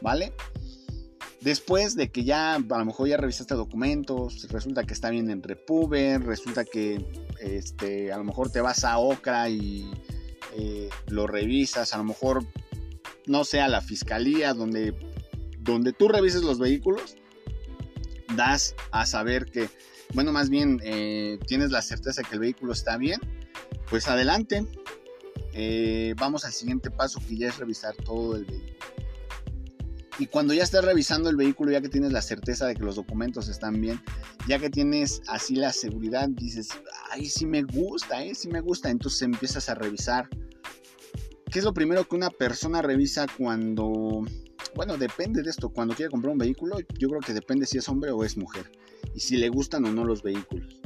¿Vale? 0.00 0.32
Después 1.40 1.94
de 1.94 2.10
que 2.10 2.24
ya 2.24 2.54
a 2.54 2.58
lo 2.58 2.84
mejor 2.84 3.08
ya 3.08 3.16
revisaste 3.16 3.54
documentos, 3.54 4.48
resulta 4.50 4.84
que 4.84 4.92
está 4.92 5.10
bien 5.10 5.30
en 5.30 5.42
Repuber, 5.42 6.20
resulta 6.22 6.64
que 6.64 7.04
este, 7.40 8.12
a 8.12 8.18
lo 8.18 8.24
mejor 8.24 8.50
te 8.50 8.60
vas 8.60 8.82
a 8.82 8.98
Ocra 8.98 9.48
y 9.48 9.88
eh, 10.56 10.88
lo 11.06 11.28
revisas, 11.28 11.94
a 11.94 11.98
lo 11.98 12.04
mejor 12.04 12.44
no 13.28 13.44
sé, 13.44 13.60
a 13.60 13.68
la 13.68 13.80
fiscalía 13.80 14.54
donde, 14.54 14.94
donde 15.60 15.92
tú 15.92 16.08
revises 16.08 16.42
los 16.42 16.58
vehículos, 16.58 17.16
das 18.34 18.74
a 18.90 19.06
saber 19.06 19.46
que, 19.46 19.68
bueno, 20.14 20.32
más 20.32 20.48
bien 20.48 20.80
eh, 20.82 21.38
tienes 21.46 21.70
la 21.70 21.82
certeza 21.82 22.22
que 22.22 22.34
el 22.34 22.40
vehículo 22.40 22.72
está 22.72 22.96
bien, 22.96 23.20
pues 23.88 24.08
adelante. 24.08 24.66
Eh, 25.52 26.14
vamos 26.16 26.44
al 26.44 26.52
siguiente 26.52 26.90
paso 26.90 27.20
que 27.26 27.36
ya 27.36 27.48
es 27.48 27.58
revisar 27.58 27.94
todo 27.96 28.36
el 28.36 28.44
vehículo. 28.44 28.78
Y 30.18 30.26
cuando 30.26 30.52
ya 30.52 30.64
estás 30.64 30.84
revisando 30.84 31.30
el 31.30 31.36
vehículo, 31.36 31.70
ya 31.70 31.80
que 31.80 31.88
tienes 31.88 32.12
la 32.12 32.22
certeza 32.22 32.66
de 32.66 32.74
que 32.74 32.82
los 32.82 32.96
documentos 32.96 33.48
están 33.48 33.80
bien, 33.80 34.00
ya 34.48 34.58
que 34.58 34.68
tienes 34.68 35.22
así 35.28 35.54
la 35.54 35.72
seguridad, 35.72 36.28
dices, 36.28 36.70
ay, 37.10 37.26
sí 37.26 37.46
me 37.46 37.62
gusta, 37.62 38.24
eh, 38.24 38.34
sí 38.34 38.48
me 38.48 38.60
gusta. 38.60 38.90
Entonces 38.90 39.22
empiezas 39.22 39.68
a 39.68 39.76
revisar. 39.76 40.28
¿Qué 41.50 41.60
es 41.60 41.64
lo 41.64 41.72
primero 41.72 42.06
que 42.06 42.16
una 42.16 42.30
persona 42.30 42.82
revisa 42.82 43.26
cuando, 43.38 44.22
bueno, 44.74 44.98
depende 44.98 45.42
de 45.42 45.50
esto, 45.50 45.70
cuando 45.70 45.94
quiere 45.94 46.10
comprar 46.10 46.32
un 46.32 46.38
vehículo, 46.38 46.78
yo 46.98 47.08
creo 47.08 47.20
que 47.20 47.32
depende 47.32 47.64
si 47.64 47.78
es 47.78 47.88
hombre 47.88 48.10
o 48.10 48.22
es 48.22 48.36
mujer, 48.36 48.70
y 49.14 49.20
si 49.20 49.36
le 49.38 49.48
gustan 49.48 49.86
o 49.86 49.92
no 49.92 50.04
los 50.04 50.22
vehículos. 50.22 50.80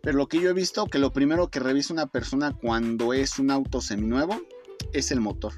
Pero 0.00 0.16
lo 0.16 0.28
que 0.28 0.40
yo 0.40 0.48
he 0.48 0.54
visto, 0.54 0.86
que 0.86 0.98
lo 0.98 1.12
primero 1.12 1.50
que 1.50 1.60
revisa 1.60 1.92
una 1.92 2.06
persona 2.06 2.56
cuando 2.56 3.12
es 3.12 3.38
un 3.38 3.50
auto 3.50 3.80
seminuevo 3.80 4.40
es 4.92 5.10
el 5.10 5.20
motor. 5.20 5.52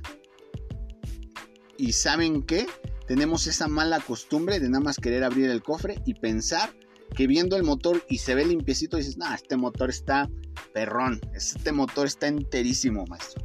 Y 1.78 1.92
saben 1.92 2.42
qué? 2.42 2.66
Tenemos 3.06 3.46
esa 3.46 3.68
mala 3.68 4.00
costumbre 4.00 4.58
de 4.58 4.68
nada 4.68 4.84
más 4.84 4.96
querer 4.96 5.24
abrir 5.24 5.48
el 5.48 5.62
cofre 5.62 6.02
y 6.04 6.14
pensar 6.14 6.74
que 7.14 7.26
viendo 7.26 7.56
el 7.56 7.62
motor 7.62 8.04
y 8.08 8.18
se 8.18 8.34
ve 8.34 8.44
limpiecito 8.44 8.96
dices, 8.96 9.16
nah, 9.16 9.34
este 9.34 9.56
motor 9.56 9.88
está 9.88 10.28
perrón, 10.74 11.20
este 11.34 11.72
motor 11.72 12.06
está 12.06 12.26
enterísimo, 12.26 13.06
maestro. 13.06 13.42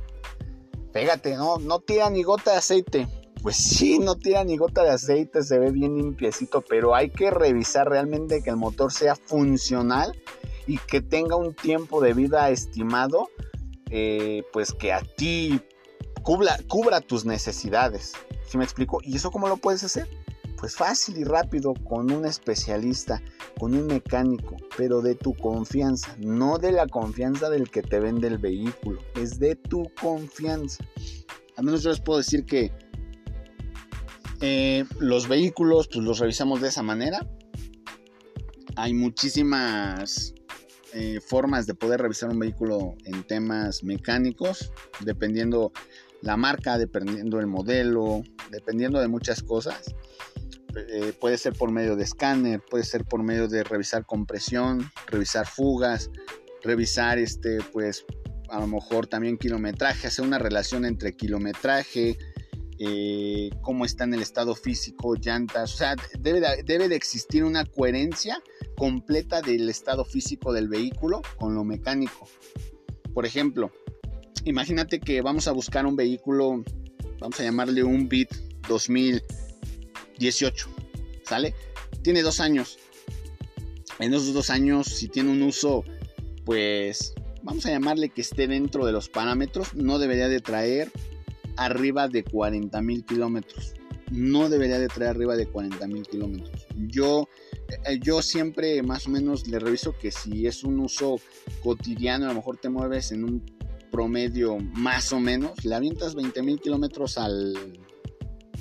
Pégate, 0.91 1.35
no, 1.35 1.57
no 1.59 1.79
tira 1.79 2.09
ni 2.09 2.23
gota 2.23 2.51
de 2.51 2.57
aceite. 2.57 3.07
Pues 3.41 3.57
sí, 3.57 3.99
no 3.99 4.15
tira 4.15 4.43
ni 4.43 4.57
gota 4.57 4.83
de 4.83 4.91
aceite, 4.91 5.43
se 5.43 5.59
ve 5.59 5.71
bien 5.71 5.95
limpiecito, 5.97 6.61
pero 6.61 6.95
hay 6.95 7.09
que 7.09 7.29
revisar 7.29 7.87
realmente 7.87 8.41
que 8.41 8.49
el 8.49 8.57
motor 8.57 8.91
sea 8.91 9.15
funcional 9.15 10.17
y 10.65 10.77
que 10.77 11.01
tenga 11.01 11.35
un 11.35 11.53
tiempo 11.53 12.01
de 12.01 12.13
vida 12.13 12.49
estimado, 12.49 13.29
eh, 13.89 14.43
pues 14.53 14.71
que 14.71 14.93
a 14.93 15.01
ti 15.01 15.61
cubra, 16.23 17.01
tus 17.01 17.25
necesidades. 17.25 18.13
¿Sí 18.47 18.57
me 18.57 18.63
explico? 18.63 18.99
¿Y 19.03 19.15
eso 19.15 19.31
cómo 19.31 19.47
lo 19.47 19.57
puedes 19.57 19.83
hacer? 19.83 20.07
Pues 20.57 20.75
fácil 20.75 21.17
y 21.17 21.25
rápido 21.25 21.73
con 21.73 22.11
un 22.11 22.25
especialista, 22.25 23.21
con 23.59 23.75
un 23.75 23.87
mecánico, 23.87 24.55
pero 24.77 25.01
de 25.01 25.15
tu 25.15 25.33
confianza, 25.33 26.15
no 26.19 26.57
de 26.57 26.71
la 26.71 26.87
confianza 26.87 27.49
del 27.49 27.69
que 27.69 27.81
te 27.81 27.99
vende 27.99 28.27
el 28.27 28.37
vehículo, 28.37 29.01
es 29.15 29.39
de 29.39 29.55
tu 29.55 29.83
confianza. 29.99 30.85
Al 31.57 31.65
menos 31.65 31.83
yo 31.83 31.89
les 31.89 31.99
puedo 31.99 32.19
decir 32.19 32.45
que 32.45 32.71
eh, 34.39 34.85
los 34.99 35.27
vehículos 35.27 35.87
pues 35.87 36.03
los 36.03 36.19
revisamos 36.19 36.61
de 36.61 36.69
esa 36.69 36.83
manera. 36.83 37.27
Hay 38.75 38.93
muchísimas 38.93 40.33
eh, 40.95 41.19
formas 41.19 41.65
de 41.65 41.73
poder 41.73 42.01
revisar 42.01 42.29
un 42.29 42.37
vehículo 42.37 42.95
en 43.05 43.23
temas 43.23 43.83
mecánicos, 43.83 44.71
dependiendo 44.99 45.71
la 46.23 46.37
marca, 46.37 46.77
dependiendo 46.77 47.39
el 47.39 47.47
modelo, 47.47 48.23
dependiendo 48.49 48.99
de 48.99 49.09
muchas 49.09 49.43
cosas. 49.43 49.93
Eh, 50.75 51.13
puede 51.19 51.37
ser 51.37 51.53
por 51.53 51.71
medio 51.71 51.95
de 51.95 52.03
escáner, 52.03 52.61
puede 52.67 52.83
ser 52.83 53.05
por 53.05 53.21
medio 53.21 53.47
de 53.47 53.63
revisar 53.63 54.05
compresión, 54.05 54.89
revisar 55.05 55.45
fugas, 55.45 56.09
revisar 56.63 57.19
este, 57.19 57.59
pues 57.71 58.05
a 58.49 58.59
lo 58.59 58.67
mejor 58.67 59.05
también 59.05 59.37
kilometraje, 59.37 60.07
hacer 60.07 60.25
una 60.25 60.39
relación 60.39 60.85
entre 60.85 61.13
kilometraje, 61.13 62.17
eh, 62.79 63.49
cómo 63.61 63.85
está 63.85 64.05
en 64.05 64.15
el 64.15 64.21
estado 64.21 64.55
físico, 64.55 65.15
llantas, 65.15 65.73
o 65.73 65.77
sea, 65.77 65.95
debe 66.19 66.41
debe 66.63 66.87
de 66.87 66.95
existir 66.95 67.43
una 67.43 67.65
coherencia 67.65 68.41
completa 68.77 69.41
del 69.41 69.69
estado 69.69 70.05
físico 70.05 70.53
del 70.53 70.69
vehículo 70.69 71.21
con 71.37 71.53
lo 71.53 71.63
mecánico. 71.63 72.27
Por 73.13 73.25
ejemplo, 73.27 73.71
imagínate 74.45 74.99
que 74.99 75.21
vamos 75.21 75.47
a 75.47 75.51
buscar 75.51 75.85
un 75.85 75.95
vehículo, 75.95 76.63
vamos 77.19 77.39
a 77.39 77.43
llamarle 77.43 77.83
un 77.83 78.09
Beat 78.09 78.29
2018, 78.67 80.67
¿sale? 81.23 81.53
Tiene 82.01 82.21
dos 82.21 82.39
años. 82.39 82.77
En 83.99 84.13
esos 84.13 84.33
dos 84.33 84.49
años, 84.49 84.87
si 84.87 85.07
tiene 85.07 85.31
un 85.31 85.43
uso, 85.43 85.83
pues 86.45 87.13
vamos 87.43 87.65
a 87.65 87.71
llamarle 87.71 88.09
que 88.09 88.21
esté 88.21 88.47
dentro 88.47 88.85
de 88.85 88.91
los 88.91 89.09
parámetros, 89.09 89.75
no 89.75 89.99
debería 89.99 90.27
de 90.27 90.39
traer 90.39 90.91
arriba 91.57 92.07
de 92.07 92.23
40 92.23 92.81
mil 92.81 93.05
kilómetros. 93.05 93.73
No 94.11 94.49
debería 94.49 94.79
de 94.79 94.89
traer 94.89 95.11
arriba 95.11 95.35
de 95.35 95.47
40 95.47 95.87
mil 95.87 96.03
kilómetros. 96.03 96.67
Yo, 96.87 97.29
eh, 97.85 97.99
yo 98.01 98.21
siempre 98.21 98.83
más 98.83 99.07
o 99.07 99.09
menos 99.09 99.47
le 99.47 99.59
reviso 99.59 99.95
que 99.97 100.11
si 100.11 100.45
es 100.45 100.63
un 100.63 100.79
uso 100.79 101.19
cotidiano, 101.63 102.25
a 102.25 102.29
lo 102.29 102.35
mejor 102.35 102.57
te 102.57 102.69
mueves 102.69 103.11
en 103.11 103.23
un 103.23 103.39
promedio 103.93 104.57
más 104.57 105.13
o 105.13 105.19
menos, 105.19 105.63
le 105.63 105.75
avientas 105.75 106.15
20 106.15 106.41
mil 106.41 106.59
kilómetros 106.59 107.19
al, 107.19 107.53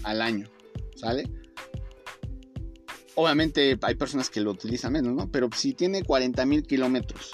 al 0.03 0.21
año, 0.21 0.47
¿sale? 0.95 1.25
Obviamente 3.15 3.79
hay 3.81 3.95
personas 3.95 4.29
que 4.29 4.43
lo 4.43 4.51
utilizan 4.51 4.93
menos, 4.93 5.15
¿no? 5.15 5.33
Pero 5.33 5.49
si 5.57 5.73
tiene 5.73 6.03
40 6.03 6.45
mil 6.45 6.63
kilómetros, 6.65 7.33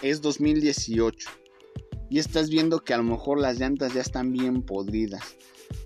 es 0.00 0.22
2018, 0.22 1.28
y 2.08 2.18
estás 2.18 2.48
viendo 2.48 2.80
que 2.80 2.94
a 2.94 2.96
lo 2.96 3.04
mejor 3.04 3.38
las 3.38 3.58
llantas 3.58 3.92
ya 3.92 4.00
están 4.00 4.32
bien 4.32 4.62
podridas, 4.62 5.36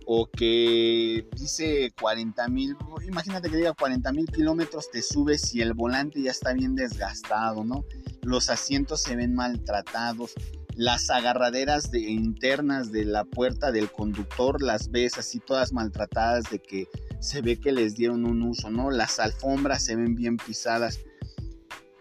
o 0.07 0.31
que 0.31 1.27
dice 1.35 1.93
40 2.01 2.47
mil, 2.49 2.77
imagínate 3.05 3.51
que 3.51 3.57
diga 3.57 3.75
40 3.75 4.13
mil 4.13 4.27
kilómetros, 4.27 4.93
te 4.93 5.03
subes 5.03 5.53
y 5.57 5.61
el 5.61 5.75
volante 5.75 6.23
ya 6.23 6.31
está 6.31 6.53
bien 6.53 6.77
desgastado, 6.77 7.65
¿no? 7.65 7.85
Los 8.23 8.49
asientos 8.49 9.03
se 9.03 9.17
ven 9.17 9.35
maltratados, 9.35 10.35
las 10.77 11.09
agarraderas 11.09 11.91
de, 11.91 12.01
internas 12.01 12.93
de 12.93 13.07
la 13.07 13.25
puerta 13.25 13.73
del 13.73 13.91
conductor 13.91 14.63
las 14.63 14.91
ves 14.91 15.17
así 15.17 15.41
todas 15.41 15.73
maltratadas 15.73 16.45
de 16.51 16.59
que 16.59 16.87
se 17.19 17.41
ve 17.41 17.59
que 17.59 17.73
les 17.73 17.97
dieron 17.97 18.27
un 18.27 18.43
uso, 18.43 18.71
¿no? 18.71 18.91
Las 18.91 19.19
alfombras 19.19 19.83
se 19.83 19.97
ven 19.97 20.15
bien 20.15 20.37
pisadas. 20.37 21.01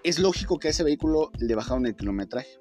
Es 0.03 0.19
lógico 0.19 0.59
que 0.59 0.67
a 0.67 0.71
ese 0.71 0.83
vehículo 0.83 1.31
le 1.39 1.55
bajaron 1.55 1.85
el 1.85 1.95
kilometraje. 1.95 2.59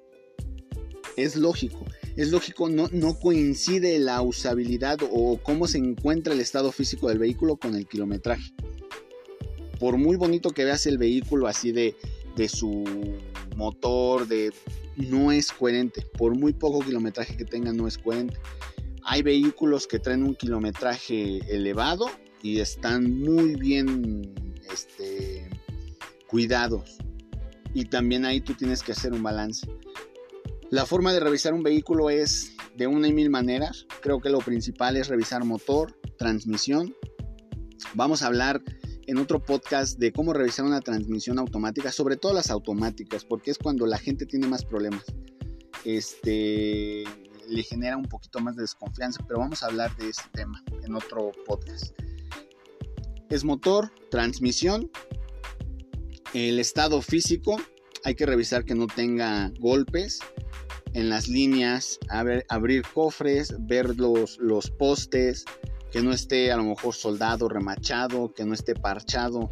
Es 1.17 1.35
lógico. 1.35 1.85
Es 2.15 2.31
lógico, 2.31 2.69
no, 2.69 2.87
no 2.93 3.19
coincide 3.19 3.99
la 3.99 4.21
usabilidad 4.21 4.99
o 5.11 5.37
cómo 5.43 5.67
se 5.67 5.79
encuentra 5.79 6.33
el 6.33 6.39
estado 6.39 6.71
físico 6.71 7.09
del 7.09 7.19
vehículo 7.19 7.57
con 7.57 7.75
el 7.75 7.87
kilometraje. 7.87 8.53
Por 9.81 9.97
muy 9.97 10.15
bonito 10.15 10.51
que 10.51 10.63
veas 10.63 10.85
el 10.85 10.97
vehículo 10.97 11.47
así 11.47 11.73
de, 11.73 11.93
de 12.37 12.47
su 12.47 12.85
motor, 13.55 14.27
de 14.27 14.53
no 14.95 15.31
es 15.31 15.51
coherente. 15.51 16.01
Por 16.17 16.37
muy 16.37 16.53
poco 16.53 16.79
kilometraje 16.79 17.35
que 17.35 17.45
tenga, 17.45 17.73
no 17.73 17.87
es 17.87 17.97
coherente. 17.97 18.37
Hay 19.03 19.21
vehículos 19.21 19.87
que 19.87 19.99
traen 19.99 20.23
un 20.23 20.35
kilometraje 20.35 21.39
elevado 21.53 22.07
y 22.41 22.59
están 22.59 23.19
muy 23.19 23.55
bien 23.55 24.33
este, 24.71 25.47
cuidados. 26.27 26.97
Y 27.73 27.85
también 27.85 28.25
ahí 28.25 28.41
tú 28.41 28.53
tienes 28.53 28.81
que 28.81 28.93
hacer 28.93 29.13
un 29.13 29.21
balance. 29.21 29.67
La 30.69 30.85
forma 30.85 31.13
de 31.13 31.19
revisar 31.19 31.53
un 31.53 31.63
vehículo 31.63 32.09
es 32.09 32.55
de 32.75 32.87
una 32.87 33.07
y 33.07 33.13
mil 33.13 33.29
maneras. 33.29 33.85
Creo 34.01 34.19
que 34.19 34.29
lo 34.29 34.39
principal 34.39 34.97
es 34.97 35.07
revisar 35.07 35.43
motor, 35.43 35.97
transmisión. 36.17 36.95
Vamos 37.93 38.23
a 38.23 38.27
hablar 38.27 38.61
en 39.07 39.17
otro 39.17 39.43
podcast 39.43 39.99
de 39.99 40.11
cómo 40.11 40.33
revisar 40.33 40.65
una 40.65 40.81
transmisión 40.81 41.39
automática, 41.39 41.91
sobre 41.91 42.17
todo 42.17 42.33
las 42.33 42.49
automáticas, 42.49 43.25
porque 43.25 43.51
es 43.51 43.57
cuando 43.57 43.85
la 43.85 43.97
gente 43.97 44.25
tiene 44.25 44.47
más 44.47 44.65
problemas. 44.65 45.03
Este 45.83 47.03
le 47.47 47.63
genera 47.63 47.95
un 47.95 48.05
poquito 48.05 48.39
más 48.39 48.55
de 48.55 48.63
desconfianza, 48.63 49.23
pero 49.27 49.39
vamos 49.39 49.61
a 49.61 49.67
hablar 49.67 49.95
de 49.97 50.09
ese 50.09 50.23
tema 50.31 50.63
en 50.83 50.95
otro 50.95 51.31
podcast. 51.45 51.93
Es 53.29 53.43
motor, 53.43 53.91
transmisión, 54.09 54.89
el 56.33 56.59
estado 56.59 57.01
físico, 57.01 57.57
hay 58.03 58.15
que 58.15 58.25
revisar 58.25 58.65
que 58.65 58.75
no 58.75 58.87
tenga 58.87 59.51
golpes 59.59 60.19
en 60.93 61.09
las 61.09 61.27
líneas, 61.27 61.99
abrir 62.09 62.83
cofres, 62.93 63.53
ver 63.59 63.97
los, 63.97 64.37
los 64.37 64.71
postes, 64.71 65.45
que 65.95 66.01
no 66.01 66.11
esté 66.11 66.51
a 66.51 66.57
lo 66.57 66.65
mejor 66.65 66.93
soldado, 66.93 67.47
remachado, 67.47 68.33
que 68.33 68.43
no 68.43 68.53
esté 68.53 68.75
parchado. 68.75 69.49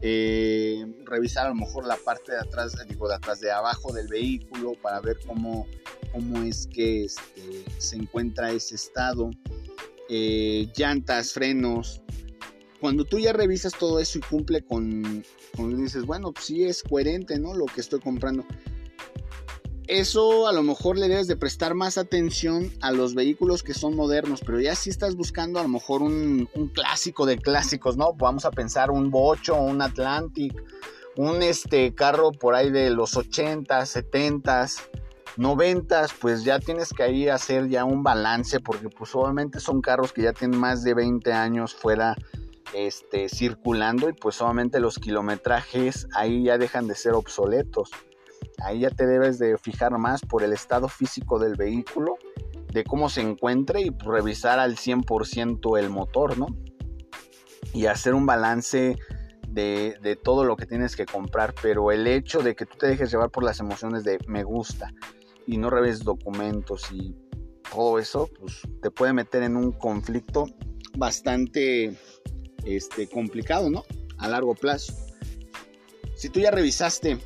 Eh, 0.00 0.86
revisar 1.04 1.46
a 1.46 1.48
lo 1.48 1.56
mejor 1.56 1.88
la 1.88 1.96
parte 1.96 2.30
de 2.30 2.38
atrás, 2.38 2.76
digo, 2.88 3.08
de 3.08 3.16
atrás 3.16 3.40
de 3.40 3.50
abajo 3.50 3.92
del 3.92 4.06
vehículo 4.06 4.74
para 4.80 5.00
ver 5.00 5.16
cómo, 5.26 5.66
cómo 6.12 6.44
es 6.44 6.68
que 6.68 7.06
este, 7.06 7.64
se 7.78 7.96
encuentra 7.96 8.52
ese 8.52 8.76
estado. 8.76 9.30
Eh, 10.08 10.68
llantas, 10.76 11.32
frenos. 11.32 12.00
Cuando 12.80 13.04
tú 13.04 13.18
ya 13.18 13.32
revisas 13.32 13.72
todo 13.76 13.98
eso 13.98 14.18
y 14.18 14.20
cumple 14.20 14.62
con, 14.62 15.24
con 15.56 15.82
dices, 15.82 16.06
bueno, 16.06 16.30
pues 16.30 16.44
sí 16.44 16.62
es 16.62 16.84
coherente, 16.84 17.40
¿no? 17.40 17.54
Lo 17.54 17.66
que 17.66 17.80
estoy 17.80 17.98
comprando 17.98 18.44
eso 19.88 20.46
a 20.46 20.52
lo 20.52 20.62
mejor 20.62 20.96
le 20.96 21.08
debes 21.08 21.26
de 21.26 21.36
prestar 21.36 21.74
más 21.74 21.98
atención 21.98 22.70
a 22.80 22.92
los 22.92 23.14
vehículos 23.14 23.62
que 23.62 23.74
son 23.74 23.96
modernos, 23.96 24.40
pero 24.44 24.60
ya 24.60 24.74
si 24.74 24.90
estás 24.90 25.16
buscando 25.16 25.58
a 25.58 25.62
lo 25.62 25.68
mejor 25.68 26.02
un, 26.02 26.48
clásico 26.72 27.26
de 27.26 27.38
clásicos, 27.38 27.96
¿no? 27.96 28.12
Vamos 28.14 28.44
a 28.44 28.50
pensar 28.50 28.90
un 28.90 29.10
Bocho, 29.10 29.56
un 29.56 29.82
Atlantic, 29.82 30.54
un 31.16 31.42
este 31.42 31.94
carro 31.94 32.32
por 32.32 32.54
ahí 32.54 32.70
de 32.70 32.90
los 32.90 33.16
80, 33.16 33.84
70, 33.84 34.66
90, 35.36 36.06
pues 36.20 36.44
ya 36.44 36.58
tienes 36.60 36.92
que 36.92 37.02
ahí 37.02 37.28
hacer 37.28 37.68
ya 37.68 37.84
un 37.84 38.02
balance 38.02 38.60
porque 38.60 38.88
pues 38.88 39.14
obviamente 39.14 39.60
son 39.60 39.80
carros 39.80 40.12
que 40.12 40.22
ya 40.22 40.32
tienen 40.32 40.58
más 40.58 40.84
de 40.84 40.94
20 40.94 41.32
años 41.32 41.74
fuera 41.74 42.16
este, 42.74 43.28
circulando 43.28 44.08
y 44.08 44.12
pues 44.12 44.40
obviamente 44.40 44.80
los 44.80 44.98
kilometrajes 44.98 46.06
ahí 46.14 46.44
ya 46.44 46.58
dejan 46.58 46.86
de 46.86 46.94
ser 46.94 47.14
obsoletos. 47.14 47.90
Ahí 48.64 48.80
ya 48.80 48.90
te 48.90 49.06
debes 49.06 49.38
de 49.38 49.56
fijar 49.58 49.98
más 49.98 50.20
por 50.22 50.42
el 50.42 50.52
estado 50.52 50.88
físico 50.88 51.38
del 51.38 51.56
vehículo, 51.56 52.16
de 52.72 52.84
cómo 52.84 53.08
se 53.08 53.20
encuentre 53.20 53.82
y 53.82 53.90
revisar 53.90 54.58
al 54.58 54.76
100% 54.76 55.78
el 55.78 55.90
motor, 55.90 56.38
¿no? 56.38 56.46
Y 57.72 57.86
hacer 57.86 58.14
un 58.14 58.26
balance 58.26 58.96
de, 59.48 60.18
todo 60.22 60.44
lo 60.44 60.56
que 60.56 60.66
tienes 60.66 60.96
que 60.96 61.06
comprar, 61.06 61.54
pero 61.60 61.92
el 61.92 62.06
hecho 62.06 62.42
de 62.42 62.54
que 62.54 62.66
tú 62.66 62.78
te 62.78 62.86
dejes 62.86 63.10
llevar 63.10 63.30
por 63.30 63.44
las 63.44 63.60
emociones 63.60 64.04
de 64.04 64.18
me 64.26 64.44
gusta 64.44 64.92
y 65.46 65.58
no 65.58 65.70
revises 65.70 66.04
documentos 66.04 66.90
y 66.92 67.14
todo 67.70 67.98
eso, 67.98 68.28
pues 68.38 68.60
te 68.80 68.90
puede 68.90 69.12
meter 69.12 69.42
en 69.42 69.56
un 69.56 69.72
conflicto 69.72 70.46
bastante 70.96 71.96
este, 72.64 73.08
complicado, 73.08 73.70
¿no? 73.70 73.84
A 74.18 74.28
largo 74.28 74.54
plazo. 74.54 74.92
Si 76.14 76.28
tú 76.28 76.40
ya 76.40 76.50
revisaste 76.50 77.18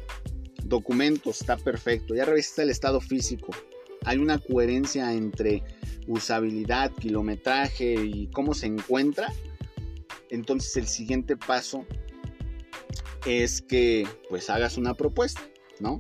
documentos, 0.69 1.41
está 1.41 1.57
perfecto. 1.57 2.15
Ya 2.15 2.25
revisaste 2.25 2.63
el 2.63 2.71
estado 2.71 3.01
físico. 3.01 3.53
Hay 4.05 4.19
una 4.19 4.39
coherencia 4.39 5.13
entre 5.13 5.63
usabilidad, 6.07 6.93
kilometraje 6.93 7.95
y 7.95 8.29
cómo 8.29 8.55
se 8.55 8.67
encuentra. 8.67 9.33
Entonces 10.31 10.77
el 10.77 10.87
siguiente 10.87 11.37
paso 11.37 11.85
es 13.27 13.61
que 13.63 14.07
pues 14.29 14.51
hagas 14.51 14.77
una 14.77 14.95
propuesta, 14.95 15.43
¿no? 15.81 15.99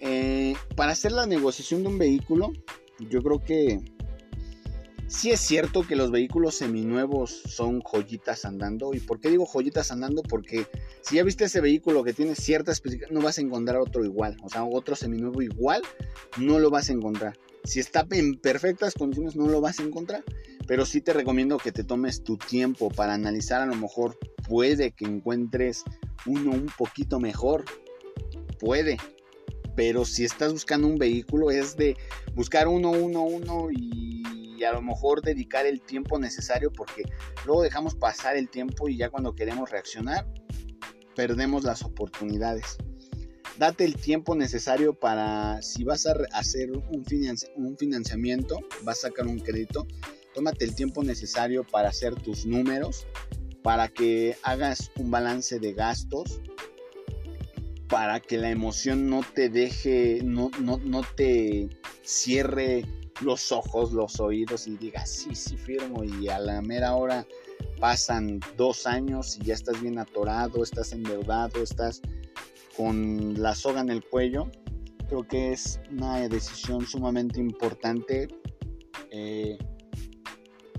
Eh, 0.00 0.54
para 0.76 0.92
hacer 0.92 1.12
la 1.12 1.26
negociación 1.26 1.82
de 1.82 1.88
un 1.88 1.98
vehículo, 1.98 2.52
yo 2.98 3.22
creo 3.22 3.38
que 3.38 3.80
Sí 5.12 5.30
es 5.30 5.40
cierto 5.40 5.86
que 5.86 5.94
los 5.94 6.10
vehículos 6.10 6.56
seminuevos 6.56 7.42
son 7.46 7.82
joyitas 7.82 8.46
andando. 8.46 8.94
¿Y 8.94 8.98
por 9.00 9.20
qué 9.20 9.28
digo 9.28 9.44
joyitas 9.44 9.92
andando? 9.92 10.22
Porque 10.22 10.66
si 11.02 11.16
ya 11.16 11.22
viste 11.22 11.44
ese 11.44 11.60
vehículo 11.60 12.02
que 12.02 12.14
tiene 12.14 12.34
ciertas 12.34 12.76
especificaciones, 12.76 13.20
no 13.20 13.22
vas 13.22 13.36
a 13.36 13.42
encontrar 13.42 13.76
otro 13.76 14.06
igual. 14.06 14.38
O 14.42 14.48
sea, 14.48 14.64
otro 14.64 14.96
seminuevo 14.96 15.42
igual, 15.42 15.82
no 16.38 16.58
lo 16.58 16.70
vas 16.70 16.88
a 16.88 16.94
encontrar. 16.94 17.38
Si 17.62 17.78
está 17.78 18.06
en 18.10 18.36
perfectas 18.36 18.94
condiciones, 18.94 19.36
no 19.36 19.48
lo 19.48 19.60
vas 19.60 19.80
a 19.80 19.82
encontrar. 19.82 20.24
Pero 20.66 20.86
sí 20.86 21.02
te 21.02 21.12
recomiendo 21.12 21.58
que 21.58 21.72
te 21.72 21.84
tomes 21.84 22.24
tu 22.24 22.38
tiempo 22.38 22.88
para 22.88 23.12
analizar. 23.12 23.60
A 23.60 23.66
lo 23.66 23.76
mejor 23.76 24.18
puede 24.48 24.92
que 24.92 25.04
encuentres 25.04 25.84
uno 26.24 26.52
un 26.52 26.70
poquito 26.78 27.20
mejor. 27.20 27.66
Puede. 28.58 28.96
Pero 29.76 30.06
si 30.06 30.24
estás 30.24 30.54
buscando 30.54 30.88
un 30.88 30.96
vehículo, 30.96 31.50
es 31.50 31.76
de 31.76 31.98
buscar 32.34 32.66
uno, 32.66 32.90
uno, 32.90 33.22
uno 33.24 33.68
y 33.70 34.01
y 34.62 34.64
a 34.64 34.72
lo 34.72 34.80
mejor 34.80 35.22
dedicar 35.22 35.66
el 35.66 35.80
tiempo 35.80 36.20
necesario 36.20 36.72
porque 36.72 37.02
luego 37.44 37.62
dejamos 37.62 37.96
pasar 37.96 38.36
el 38.36 38.48
tiempo 38.48 38.88
y 38.88 38.96
ya 38.96 39.10
cuando 39.10 39.34
queremos 39.34 39.70
reaccionar 39.70 40.24
perdemos 41.16 41.64
las 41.64 41.82
oportunidades. 41.82 42.76
Date 43.58 43.84
el 43.84 43.96
tiempo 43.96 44.36
necesario 44.36 44.94
para, 44.94 45.60
si 45.62 45.82
vas 45.82 46.06
a 46.06 46.14
hacer 46.32 46.70
un, 46.70 47.04
un 47.56 47.76
financiamiento, 47.76 48.60
vas 48.84 48.98
a 48.98 49.08
sacar 49.08 49.26
un 49.26 49.40
crédito, 49.40 49.88
tómate 50.32 50.64
el 50.64 50.76
tiempo 50.76 51.02
necesario 51.02 51.66
para 51.66 51.88
hacer 51.88 52.14
tus 52.14 52.46
números, 52.46 53.08
para 53.64 53.88
que 53.88 54.36
hagas 54.44 54.92
un 54.96 55.10
balance 55.10 55.58
de 55.58 55.72
gastos, 55.72 56.40
para 57.88 58.20
que 58.20 58.38
la 58.38 58.50
emoción 58.50 59.10
no 59.10 59.22
te 59.34 59.48
deje, 59.48 60.20
no, 60.22 60.52
no, 60.60 60.78
no 60.78 61.02
te 61.16 61.68
cierre 62.02 62.84
los 63.20 63.52
ojos, 63.52 63.92
los 63.92 64.18
oídos 64.20 64.66
y 64.66 64.76
digas, 64.76 65.10
sí, 65.10 65.34
sí, 65.34 65.56
firmo 65.56 66.02
y 66.04 66.28
a 66.28 66.38
la 66.38 66.62
mera 66.62 66.94
hora 66.94 67.26
pasan 67.78 68.40
dos 68.56 68.86
años 68.86 69.36
y 69.38 69.44
ya 69.44 69.54
estás 69.54 69.80
bien 69.80 69.98
atorado, 69.98 70.62
estás 70.62 70.92
endeudado, 70.92 71.62
estás 71.62 72.00
con 72.76 73.40
la 73.40 73.54
soga 73.54 73.80
en 73.80 73.90
el 73.90 74.04
cuello. 74.04 74.50
Creo 75.08 75.26
que 75.26 75.52
es 75.52 75.80
una 75.90 76.28
decisión 76.28 76.86
sumamente 76.86 77.38
importante. 77.38 78.28
Eh, 79.10 79.58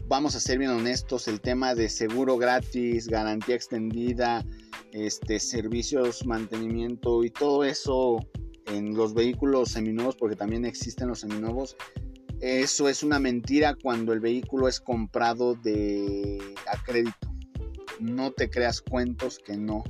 vamos 0.07 0.35
a 0.35 0.39
ser 0.39 0.57
bien 0.57 0.71
honestos, 0.71 1.27
el 1.27 1.39
tema 1.39 1.75
de 1.75 1.89
seguro 1.89 2.37
gratis, 2.37 3.07
garantía 3.07 3.55
extendida, 3.55 4.45
este, 4.91 5.39
servicios, 5.39 6.25
mantenimiento 6.25 7.23
y 7.23 7.29
todo 7.29 7.63
eso 7.63 8.19
en 8.67 8.95
los 8.95 9.13
vehículos 9.13 9.69
seminuevos, 9.69 10.15
porque 10.15 10.35
también 10.35 10.65
existen 10.65 11.09
los 11.09 11.19
seminuevos, 11.19 11.75
eso 12.43 12.89
es 12.89 13.03
una 13.03 13.19
mentira 13.19 13.73
cuando 13.73 14.11
el 14.11 14.19
vehículo 14.19 14.67
es 14.67 14.81
comprado 14.81 15.55
de 15.55 16.41
a 16.69 16.83
crédito. 16.83 17.33
No 18.01 18.31
te 18.31 18.49
creas 18.49 18.81
cuentos 18.81 19.39
que 19.39 19.55
no. 19.55 19.85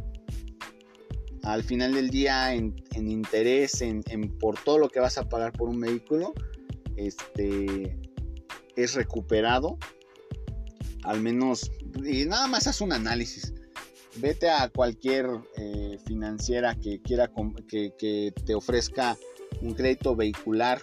Al 1.41 1.63
final 1.63 1.95
del 1.95 2.12
día, 2.12 2.53
en, 2.53 2.75
interés, 2.95 3.81
en, 3.81 4.03
por 4.39 4.55
todo 4.63 4.77
lo 4.77 4.89
que 4.89 5.00
vas 5.00 5.17
a 5.17 5.27
pagar 5.27 5.51
por 5.53 5.67
un 5.67 5.79
vehículo, 5.79 6.36
este 6.95 7.98
es 8.75 8.93
recuperado. 8.93 9.79
Al 11.05 11.22
menos, 11.22 11.72
y 12.05 12.25
nada 12.25 12.45
más 12.45 12.67
haz 12.67 12.81
un 12.81 12.93
análisis. 12.93 13.51
Vete 14.17 14.51
a 14.51 14.69
cualquier 14.69 15.25
eh, 15.57 15.98
financiera 16.05 16.75
que 16.75 17.01
quiera 17.01 17.31
que, 17.67 17.95
que 17.98 18.31
te 18.45 18.53
ofrezca 18.53 19.17
un 19.62 19.74
crédito 19.74 20.15
vehicular 20.15 20.79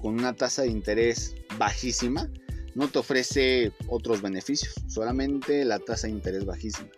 con 0.00 0.14
una 0.14 0.34
tasa 0.34 0.62
de 0.62 0.68
interés 0.68 1.34
bajísima, 1.58 2.30
no 2.74 2.88
te 2.88 2.98
ofrece 2.98 3.72
otros 3.88 4.20
beneficios, 4.20 4.74
solamente 4.86 5.64
la 5.64 5.78
tasa 5.78 6.06
de 6.06 6.12
interés 6.12 6.44
bajísima. 6.44 6.90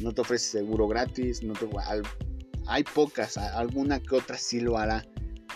No 0.00 0.12
te 0.12 0.20
ofrece 0.20 0.58
seguro 0.58 0.86
gratis, 0.88 1.42
no 1.42 1.52
te, 1.54 1.68
hay 2.66 2.84
pocas, 2.84 3.36
alguna 3.36 4.00
que 4.00 4.16
otra 4.16 4.38
sí 4.38 4.60
lo 4.60 4.78
hará 4.78 5.04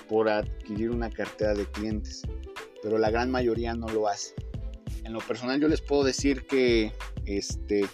por 0.09 0.29
adquirir 0.29 0.91
una 0.91 1.11
cartera 1.11 1.55
de 1.55 1.67
clientes, 1.67 2.23
pero 2.83 2.99
la 2.99 3.11
gran 3.11 3.31
mayoría 3.31 3.75
no 3.75 3.88
lo 3.88 4.09
hace. 4.09 4.35
En 5.05 5.12
lo 5.12 5.21
personal 5.21 5.61
yo 5.61 5.69
les 5.69 5.81
puedo 5.81 6.05
decir 6.05 6.47
que 6.47 6.93
este 7.25 7.87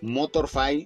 Motorfy, 0.00 0.84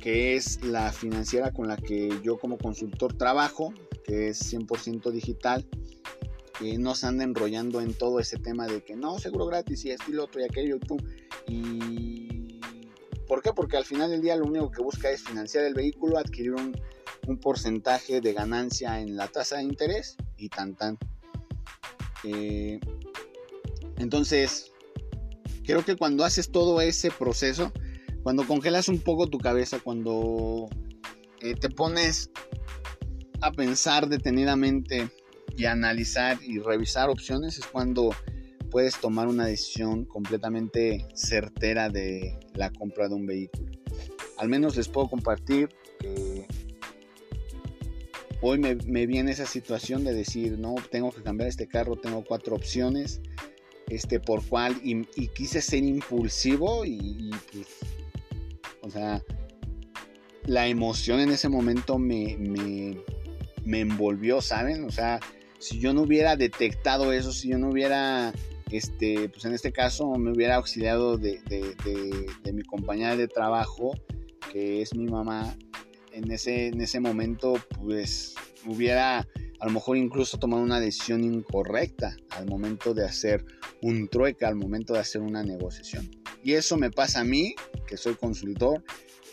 que 0.00 0.34
es 0.36 0.64
la 0.64 0.92
financiera 0.92 1.52
con 1.52 1.68
la 1.68 1.76
que 1.76 2.10
yo 2.22 2.38
como 2.38 2.58
consultor 2.58 3.12
trabajo, 3.14 3.74
que 4.04 4.28
es 4.28 4.52
100% 4.52 5.10
digital, 5.10 5.66
que 6.58 6.78
no 6.78 6.94
se 6.94 7.06
anda 7.06 7.24
enrollando 7.24 7.80
en 7.80 7.94
todo 7.94 8.18
ese 8.18 8.38
tema 8.38 8.66
de 8.66 8.82
que 8.82 8.96
no, 8.96 9.18
seguro 9.18 9.46
gratis 9.46 9.84
y 9.84 9.90
esto 9.90 10.06
y 10.08 10.14
lo 10.14 10.24
otro 10.24 10.40
y 10.40 10.44
aquello 10.44 10.78
y. 11.46 11.54
Y 11.54 12.60
¿por 13.26 13.42
qué? 13.42 13.52
Porque 13.52 13.76
al 13.76 13.84
final 13.84 14.10
del 14.10 14.22
día 14.22 14.36
lo 14.36 14.46
único 14.46 14.70
que 14.70 14.82
busca 14.82 15.10
es 15.10 15.22
financiar 15.22 15.64
el 15.64 15.74
vehículo, 15.74 16.18
adquirir 16.18 16.54
un, 16.54 16.74
porcentaje 17.40 18.20
de 18.20 18.32
ganancia 18.32 19.00
en 19.00 19.16
la 19.16 19.28
tasa 19.28 19.58
de 19.58 19.62
interés 19.62 20.16
y 20.36 20.48
tan 20.48 20.74
tan. 20.74 20.98
Eh, 22.24 22.80
entonces, 23.98 24.72
creo 25.64 25.84
que 25.84 25.94
cuando 25.94 26.24
haces 26.24 26.50
todo 26.50 26.80
ese 26.80 27.12
proceso, 27.12 27.72
cuando 28.22 28.46
congelas 28.46 28.88
un 28.88 28.98
poco 28.98 29.26
tu 29.26 29.38
cabeza, 29.38 29.80
cuando 29.82 30.68
eh, 31.40 31.54
te 31.54 31.70
pones 31.70 32.30
a 33.40 33.52
pensar 33.52 34.08
detenidamente 34.08 35.08
y 35.56 35.64
analizar 35.64 36.38
y 36.42 36.58
revisar 36.58 37.08
opciones 37.10 37.58
es 37.58 37.66
cuando 37.66 38.10
puedes 38.70 38.98
tomar 39.00 39.26
una 39.26 39.46
decisión 39.46 40.04
completamente 40.04 41.06
certera 41.14 41.88
de 41.88 42.38
la 42.54 42.70
compra 42.70 43.08
de 43.08 43.14
un 43.14 43.26
vehículo. 43.26 43.70
Al 44.38 44.48
menos 44.48 44.76
les 44.76 44.88
puedo 44.88 45.08
compartir 45.08 45.68
que 45.98 46.46
hoy 48.40 48.58
me, 48.58 49.06
viene 49.06 49.32
esa 49.32 49.46
situación 49.46 50.04
de 50.04 50.14
decir, 50.14 50.58
no, 50.58 50.76
tengo 50.90 51.10
que 51.10 51.22
cambiar 51.22 51.48
este 51.48 51.66
carro, 51.66 51.96
tengo 51.96 52.24
cuatro 52.24 52.56
opciones, 52.56 53.20
este 53.88 54.20
por 54.20 54.46
cual, 54.46 54.80
y, 54.82 55.04
quise 55.28 55.60
ser 55.60 55.82
impulsivo 55.82 56.84
y, 56.84 57.30
pues, 57.52 57.66
o 58.90 58.92
sea, 58.92 59.22
la 60.46 60.66
emoción 60.66 61.20
en 61.20 61.30
ese 61.30 61.48
momento 61.48 61.96
me, 61.98 62.36
me 63.64 63.80
envolvió, 63.80 64.40
¿saben? 64.40 64.84
O 64.84 64.90
sea, 64.90 65.20
si 65.60 65.78
yo 65.78 65.92
no 65.92 66.02
hubiera 66.02 66.34
detectado 66.34 67.12
eso, 67.12 67.32
si 67.32 67.48
yo 67.48 67.58
no 67.58 67.68
hubiera, 67.68 68.32
este, 68.70 69.28
pues 69.28 69.44
en 69.44 69.54
este 69.54 69.72
caso 69.72 70.10
me 70.16 70.32
hubiera 70.32 70.56
auxiliado 70.56 71.18
de, 71.18 71.40
mi 72.52 72.62
compañera 72.64 73.16
de 73.16 73.28
trabajo, 73.28 73.92
que 74.52 74.82
es 74.82 74.94
mi 74.94 75.06
mamá, 75.06 75.56
en 76.12 76.32
ese, 76.32 76.68
en 76.68 76.80
ese 76.80 76.98
momento, 76.98 77.54
pues 77.80 78.34
hubiera 78.66 79.28
a 79.60 79.66
lo 79.66 79.72
mejor 79.72 79.98
incluso 79.98 80.38
tomado 80.38 80.62
una 80.62 80.80
decisión 80.80 81.22
incorrecta 81.22 82.16
al 82.30 82.46
momento 82.46 82.94
de 82.94 83.04
hacer 83.04 83.44
un 83.82 84.08
trueque, 84.08 84.46
al 84.46 84.56
momento 84.56 84.94
de 84.94 85.00
hacer 85.00 85.20
una 85.20 85.42
negociación. 85.42 86.10
Y 86.42 86.54
eso 86.54 86.78
me 86.78 86.90
pasa 86.90 87.20
a 87.20 87.24
mí, 87.24 87.54
que 87.90 87.96
soy 87.96 88.14
consultor, 88.14 88.82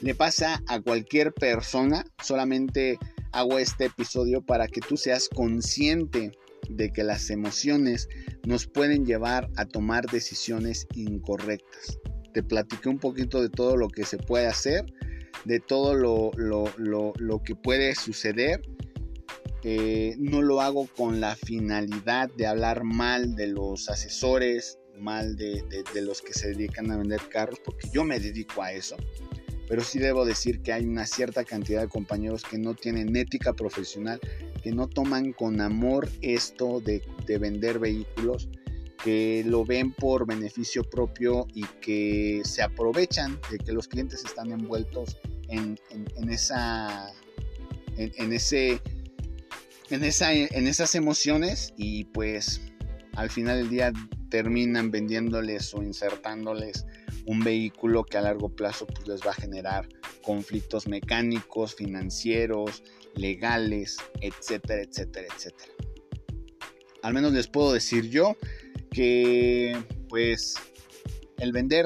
le 0.02 0.15
pasa 0.15 0.63
a 0.67 0.82
cualquier 0.82 1.32
persona, 1.32 2.04
solamente 2.24 2.98
hago 3.32 3.60
este 3.60 3.86
episodio 3.86 4.41
para 4.41 4.67
que 4.67 4.82
tú 4.82 4.98
seas 4.98 5.30
consciente 5.30 6.32
de 6.70 6.91
que 6.91 7.04
las 7.04 7.30
emociones 7.30 8.10
nos 8.46 8.65
pueden 8.65 9.06
llevar 9.06 9.48
a 9.58 9.65
tomar 9.65 10.08
decisiones 10.08 10.88
incorrectas. 10.96 12.00
Te 12.34 12.41
platiqué 12.43 12.89
un 12.89 12.98
poquito 12.98 13.41
de 13.41 13.50
todo 13.50 13.78
lo 13.78 13.89
que 13.89 14.06
se 14.06 14.17
puede 14.17 14.48
hacer, 14.48 14.86
de 15.46 15.60
todo 15.60 15.93
lo, 15.93 17.41
que 17.43 17.56
puede 17.56 17.93
suceder. 17.96 18.62
Eh, 19.63 20.15
no 20.17 20.41
lo 20.41 20.62
hago 20.62 20.88
con 20.88 21.20
la 21.20 21.36
finalidad 21.36 22.30
de 22.38 22.48
hablar 22.48 22.84
mal 22.84 23.36
de 23.36 23.48
los 23.48 23.89
asesores, 23.89 24.80
mal 24.98 25.36
de 25.36 26.02
los 26.02 26.22
que 26.22 26.34
se 26.34 26.50
dedican 26.50 26.92
a 26.92 26.98
vender 26.98 27.22
carros, 27.30 27.60
porque 27.64 27.88
yo 27.92 28.04
me 28.04 28.20
dedico 28.20 28.62
a 28.62 28.72
eso. 28.72 28.98
Pero 29.68 29.84
sí 29.84 30.00
debo 30.00 30.26
decir 30.26 30.62
que 30.62 30.72
hay 30.72 30.86
una 30.86 31.06
cierta 31.06 31.44
cantidad 31.44 31.82
de 31.82 31.90
compañeros 31.90 32.44
que 32.44 32.58
no 32.58 32.74
tienen 32.74 33.16
ética 33.16 33.54
profesional, 33.54 34.20
que 34.64 34.72
no 34.72 34.88
toman 34.88 35.34
con 35.34 35.60
amor 35.60 36.10
esto 36.22 36.80
de, 36.80 37.02
vender 37.38 37.78
vehículos, 37.78 38.48
que 39.04 39.44
lo 39.46 39.66
ven 39.66 39.92
por 39.92 40.26
beneficio 40.26 40.84
propio 40.84 41.48
y 41.54 41.64
que 41.82 42.42
se 42.46 42.62
aprovechan 42.62 43.40
de 43.52 43.58
que 43.58 43.74
los 43.74 43.88
clientes 43.88 44.24
están 44.24 44.52
envueltos 44.52 45.18
en, 45.50 45.78
esa, 46.30 47.12
en, 47.98 48.34
ese, 48.34 48.82
en, 49.90 50.04
esa, 50.04 50.34
en 50.34 50.68
esas 50.68 50.96
emociones 50.96 51.74
y 51.76 52.06
pues 52.06 52.62
al 53.16 53.30
final 53.30 53.58
del 53.58 53.70
día 53.70 53.94
terminan 54.30 54.92
vendiéndoles 54.92 55.74
o 55.74 55.84
insertándoles 55.84 56.86
un 57.26 57.42
vehículo 57.42 58.04
que 58.06 58.18
a 58.18 58.22
largo 58.22 58.50
plazo 58.50 58.88
pues, 58.88 59.08
les 59.08 59.22
va 59.22 59.32
a 59.32 59.36
generar 59.36 59.88
conflictos 60.22 60.88
mecánicos, 60.88 61.76
financieros, 61.76 62.84
legales, 63.16 63.98
etcétera, 64.22 64.82
etcétera, 64.82 65.28
etcétera. 65.36 65.74
Al 67.04 67.13
menos 67.13 67.34
les 67.34 67.48
puedo 67.48 67.74
decir 67.74 68.10
yo 68.10 68.36
que 68.92 69.78
pues 70.10 70.56
el 71.40 71.52
vender, 71.52 71.86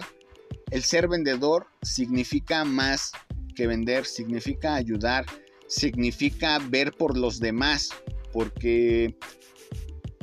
el 0.72 0.84
ser 0.84 1.08
vendedor 1.08 1.68
significa 1.82 2.64
más 2.64 3.12
que 3.56 3.68
vender, 3.68 4.06
significa 4.06 4.76
ayudar, 4.76 5.26
significa 5.68 6.60
ver 6.60 6.94
por 6.94 7.18
los 7.18 7.40
demás, 7.40 7.90
porque 8.32 9.16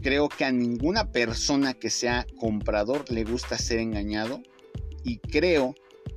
creo 0.08 0.30
que 0.30 0.46
a 0.46 0.50
ninguna 0.50 1.12
persona 1.12 1.74
que 1.74 1.90
sea 1.90 2.26
comprador 2.38 3.04
le 3.10 3.24
gusta 3.24 3.58
ser 3.58 3.78
engañado 3.78 4.40
y 5.04 5.18
creo 5.18 5.74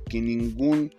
que 0.08 0.22
ningún 0.22 0.94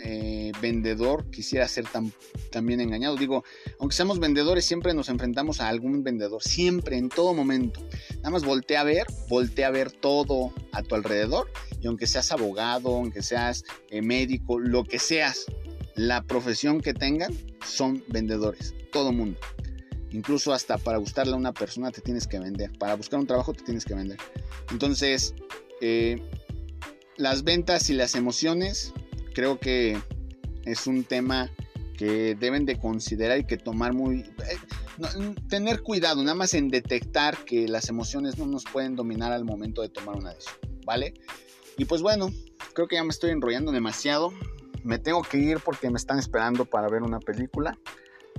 eh, 0.00 0.50
vendedor 0.60 1.30
quisiera 1.30 1.68
ser 1.68 1.84
tan, 1.86 2.12
también 2.50 2.80
engañado. 2.80 3.14
Digo, 3.14 3.44
aunque 3.78 3.94
seamos 3.94 4.18
vendedores, 4.18 4.64
siempre 4.64 4.92
nos 4.92 5.08
enfrentamos 5.08 5.60
a 5.60 5.68
algún 5.68 6.02
vendedor, 6.02 6.42
siempre, 6.42 6.96
en 6.96 7.10
todo 7.10 7.32
momento. 7.32 7.78
Nada 8.16 8.30
más 8.30 8.44
voltea 8.44 8.80
a 8.80 8.84
ver, 8.84 9.06
voltea 9.28 9.68
a 9.68 9.70
ver 9.70 9.92
todo 9.92 10.52
a 10.72 10.82
tu 10.82 10.96
alrededor. 10.96 11.48
Y 11.80 11.86
aunque 11.86 12.08
seas 12.08 12.32
abogado, 12.32 12.96
aunque 12.96 13.22
seas 13.22 13.62
eh, 13.88 14.02
médico, 14.02 14.58
lo 14.58 14.82
que 14.82 14.98
seas, 14.98 15.46
la 15.94 16.24
profesión 16.24 16.80
que 16.80 16.92
tengan, 16.92 17.32
son 17.64 18.02
vendedores. 18.08 18.74
Todo 18.90 19.12
mundo. 19.12 19.38
Incluso 20.12 20.52
hasta 20.52 20.78
para 20.78 20.98
gustarle 20.98 21.32
a 21.32 21.36
una 21.36 21.52
persona 21.52 21.90
te 21.90 22.00
tienes 22.00 22.26
que 22.26 22.38
vender. 22.38 22.70
Para 22.78 22.94
buscar 22.94 23.18
un 23.18 23.26
trabajo 23.26 23.52
te 23.52 23.64
tienes 23.64 23.84
que 23.84 23.94
vender. 23.94 24.18
Entonces, 24.70 25.34
eh, 25.80 26.22
las 27.16 27.44
ventas 27.44 27.90
y 27.90 27.94
las 27.94 28.14
emociones 28.14 28.92
creo 29.34 29.58
que 29.58 29.98
es 30.64 30.86
un 30.86 31.04
tema 31.04 31.50
que 31.96 32.34
deben 32.34 32.66
de 32.66 32.78
considerar 32.78 33.38
y 33.38 33.44
que 33.44 33.56
tomar 33.56 33.92
muy... 33.92 34.20
Eh, 34.20 34.58
tener 35.48 35.82
cuidado, 35.82 36.22
nada 36.22 36.34
más 36.34 36.54
en 36.54 36.68
detectar 36.68 37.44
que 37.44 37.66
las 37.66 37.88
emociones 37.88 38.38
no 38.38 38.46
nos 38.46 38.64
pueden 38.64 38.94
dominar 38.94 39.32
al 39.32 39.44
momento 39.44 39.82
de 39.82 39.88
tomar 39.88 40.16
una 40.16 40.34
decisión, 40.34 40.58
¿vale? 40.84 41.14
Y 41.78 41.86
pues 41.86 42.02
bueno, 42.02 42.30
creo 42.74 42.86
que 42.86 42.96
ya 42.96 43.04
me 43.04 43.10
estoy 43.10 43.30
enrollando 43.30 43.72
demasiado. 43.72 44.32
Me 44.84 44.98
tengo 44.98 45.22
que 45.22 45.38
ir 45.38 45.60
porque 45.60 45.90
me 45.90 45.96
están 45.96 46.18
esperando 46.18 46.64
para 46.64 46.88
ver 46.88 47.02
una 47.02 47.20
película. 47.20 47.78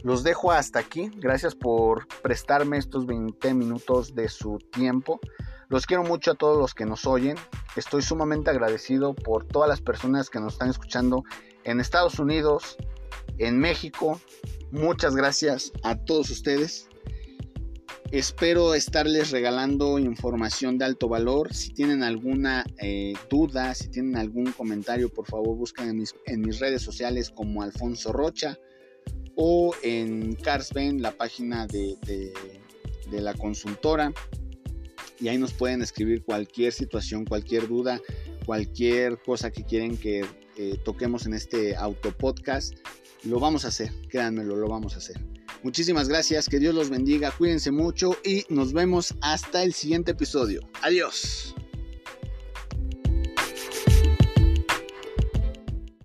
Los 0.01 0.23
dejo 0.23 0.51
hasta 0.51 0.79
aquí. 0.79 1.11
Gracias 1.17 1.55
por 1.55 2.07
prestarme 2.21 2.77
estos 2.77 3.05
20 3.05 3.53
minutos 3.53 4.15
de 4.15 4.27
su 4.29 4.57
tiempo. 4.71 5.19
Los 5.69 5.85
quiero 5.85 6.03
mucho 6.03 6.31
a 6.31 6.35
todos 6.35 6.57
los 6.57 6.73
que 6.73 6.85
nos 6.85 7.05
oyen. 7.05 7.37
Estoy 7.75 8.01
sumamente 8.01 8.49
agradecido 8.49 9.13
por 9.13 9.45
todas 9.45 9.69
las 9.69 9.81
personas 9.81 10.29
que 10.29 10.39
nos 10.39 10.53
están 10.53 10.69
escuchando 10.69 11.23
en 11.63 11.79
Estados 11.79 12.19
Unidos, 12.19 12.77
en 13.37 13.59
México. 13.59 14.19
Muchas 14.71 15.15
gracias 15.15 15.71
a 15.83 15.95
todos 15.95 16.29
ustedes. 16.29 16.89
Espero 18.11 18.75
estarles 18.75 19.31
regalando 19.31 19.97
información 19.97 20.77
de 20.77 20.85
alto 20.85 21.07
valor. 21.07 21.53
Si 21.53 21.73
tienen 21.73 22.03
alguna 22.03 22.63
eh, 22.77 23.13
duda, 23.29 23.73
si 23.73 23.87
tienen 23.87 24.17
algún 24.17 24.51
comentario, 24.51 25.09
por 25.09 25.25
favor 25.25 25.57
busquen 25.57 25.89
en 25.89 25.97
mis, 25.97 26.13
en 26.27 26.41
mis 26.41 26.59
redes 26.59 26.83
sociales 26.83 27.31
como 27.31 27.63
Alfonso 27.63 28.13
Rocha 28.13 28.59
o 29.35 29.73
en 29.83 30.35
Carsben, 30.35 31.01
la 31.01 31.11
página 31.11 31.67
de, 31.67 31.97
la 33.11 33.33
consultora. 33.33 34.13
Y 35.19 35.27
ahí 35.27 35.37
nos 35.37 35.53
pueden 35.53 35.81
escribir 35.81 36.23
cualquier 36.23 36.73
situación, 36.73 37.25
cualquier 37.25 37.67
duda, 37.67 38.01
cualquier 38.45 39.21
cosa 39.21 39.51
que 39.51 39.63
quieren 39.63 39.97
que 39.97 40.25
eh, 40.57 40.77
toquemos 40.83 41.25
en 41.25 41.33
este 41.33 41.75
auto 41.75 42.11
podcast. 42.11 42.73
Lo 43.23 43.39
vamos 43.39 43.63
a 43.65 43.69
hacer, 43.69 43.91
créanmelo, 44.09 44.55
lo 44.55 44.67
vamos 44.67 44.95
a 44.95 44.97
hacer. 44.97 45.17
Muchísimas 45.63 46.09
gracias, 46.09 46.49
que 46.49 46.59
Dios 46.59 46.75
los 46.75 46.89
bendiga, 46.89 47.31
cuídense 47.31 47.71
mucho 47.71 48.17
y 48.23 48.43
nos 48.49 48.73
vemos 48.73 49.15
hasta 49.21 49.63
el 49.63 49.73
siguiente 49.73 50.11
episodio. 50.11 50.59
Adiós. 50.81 51.55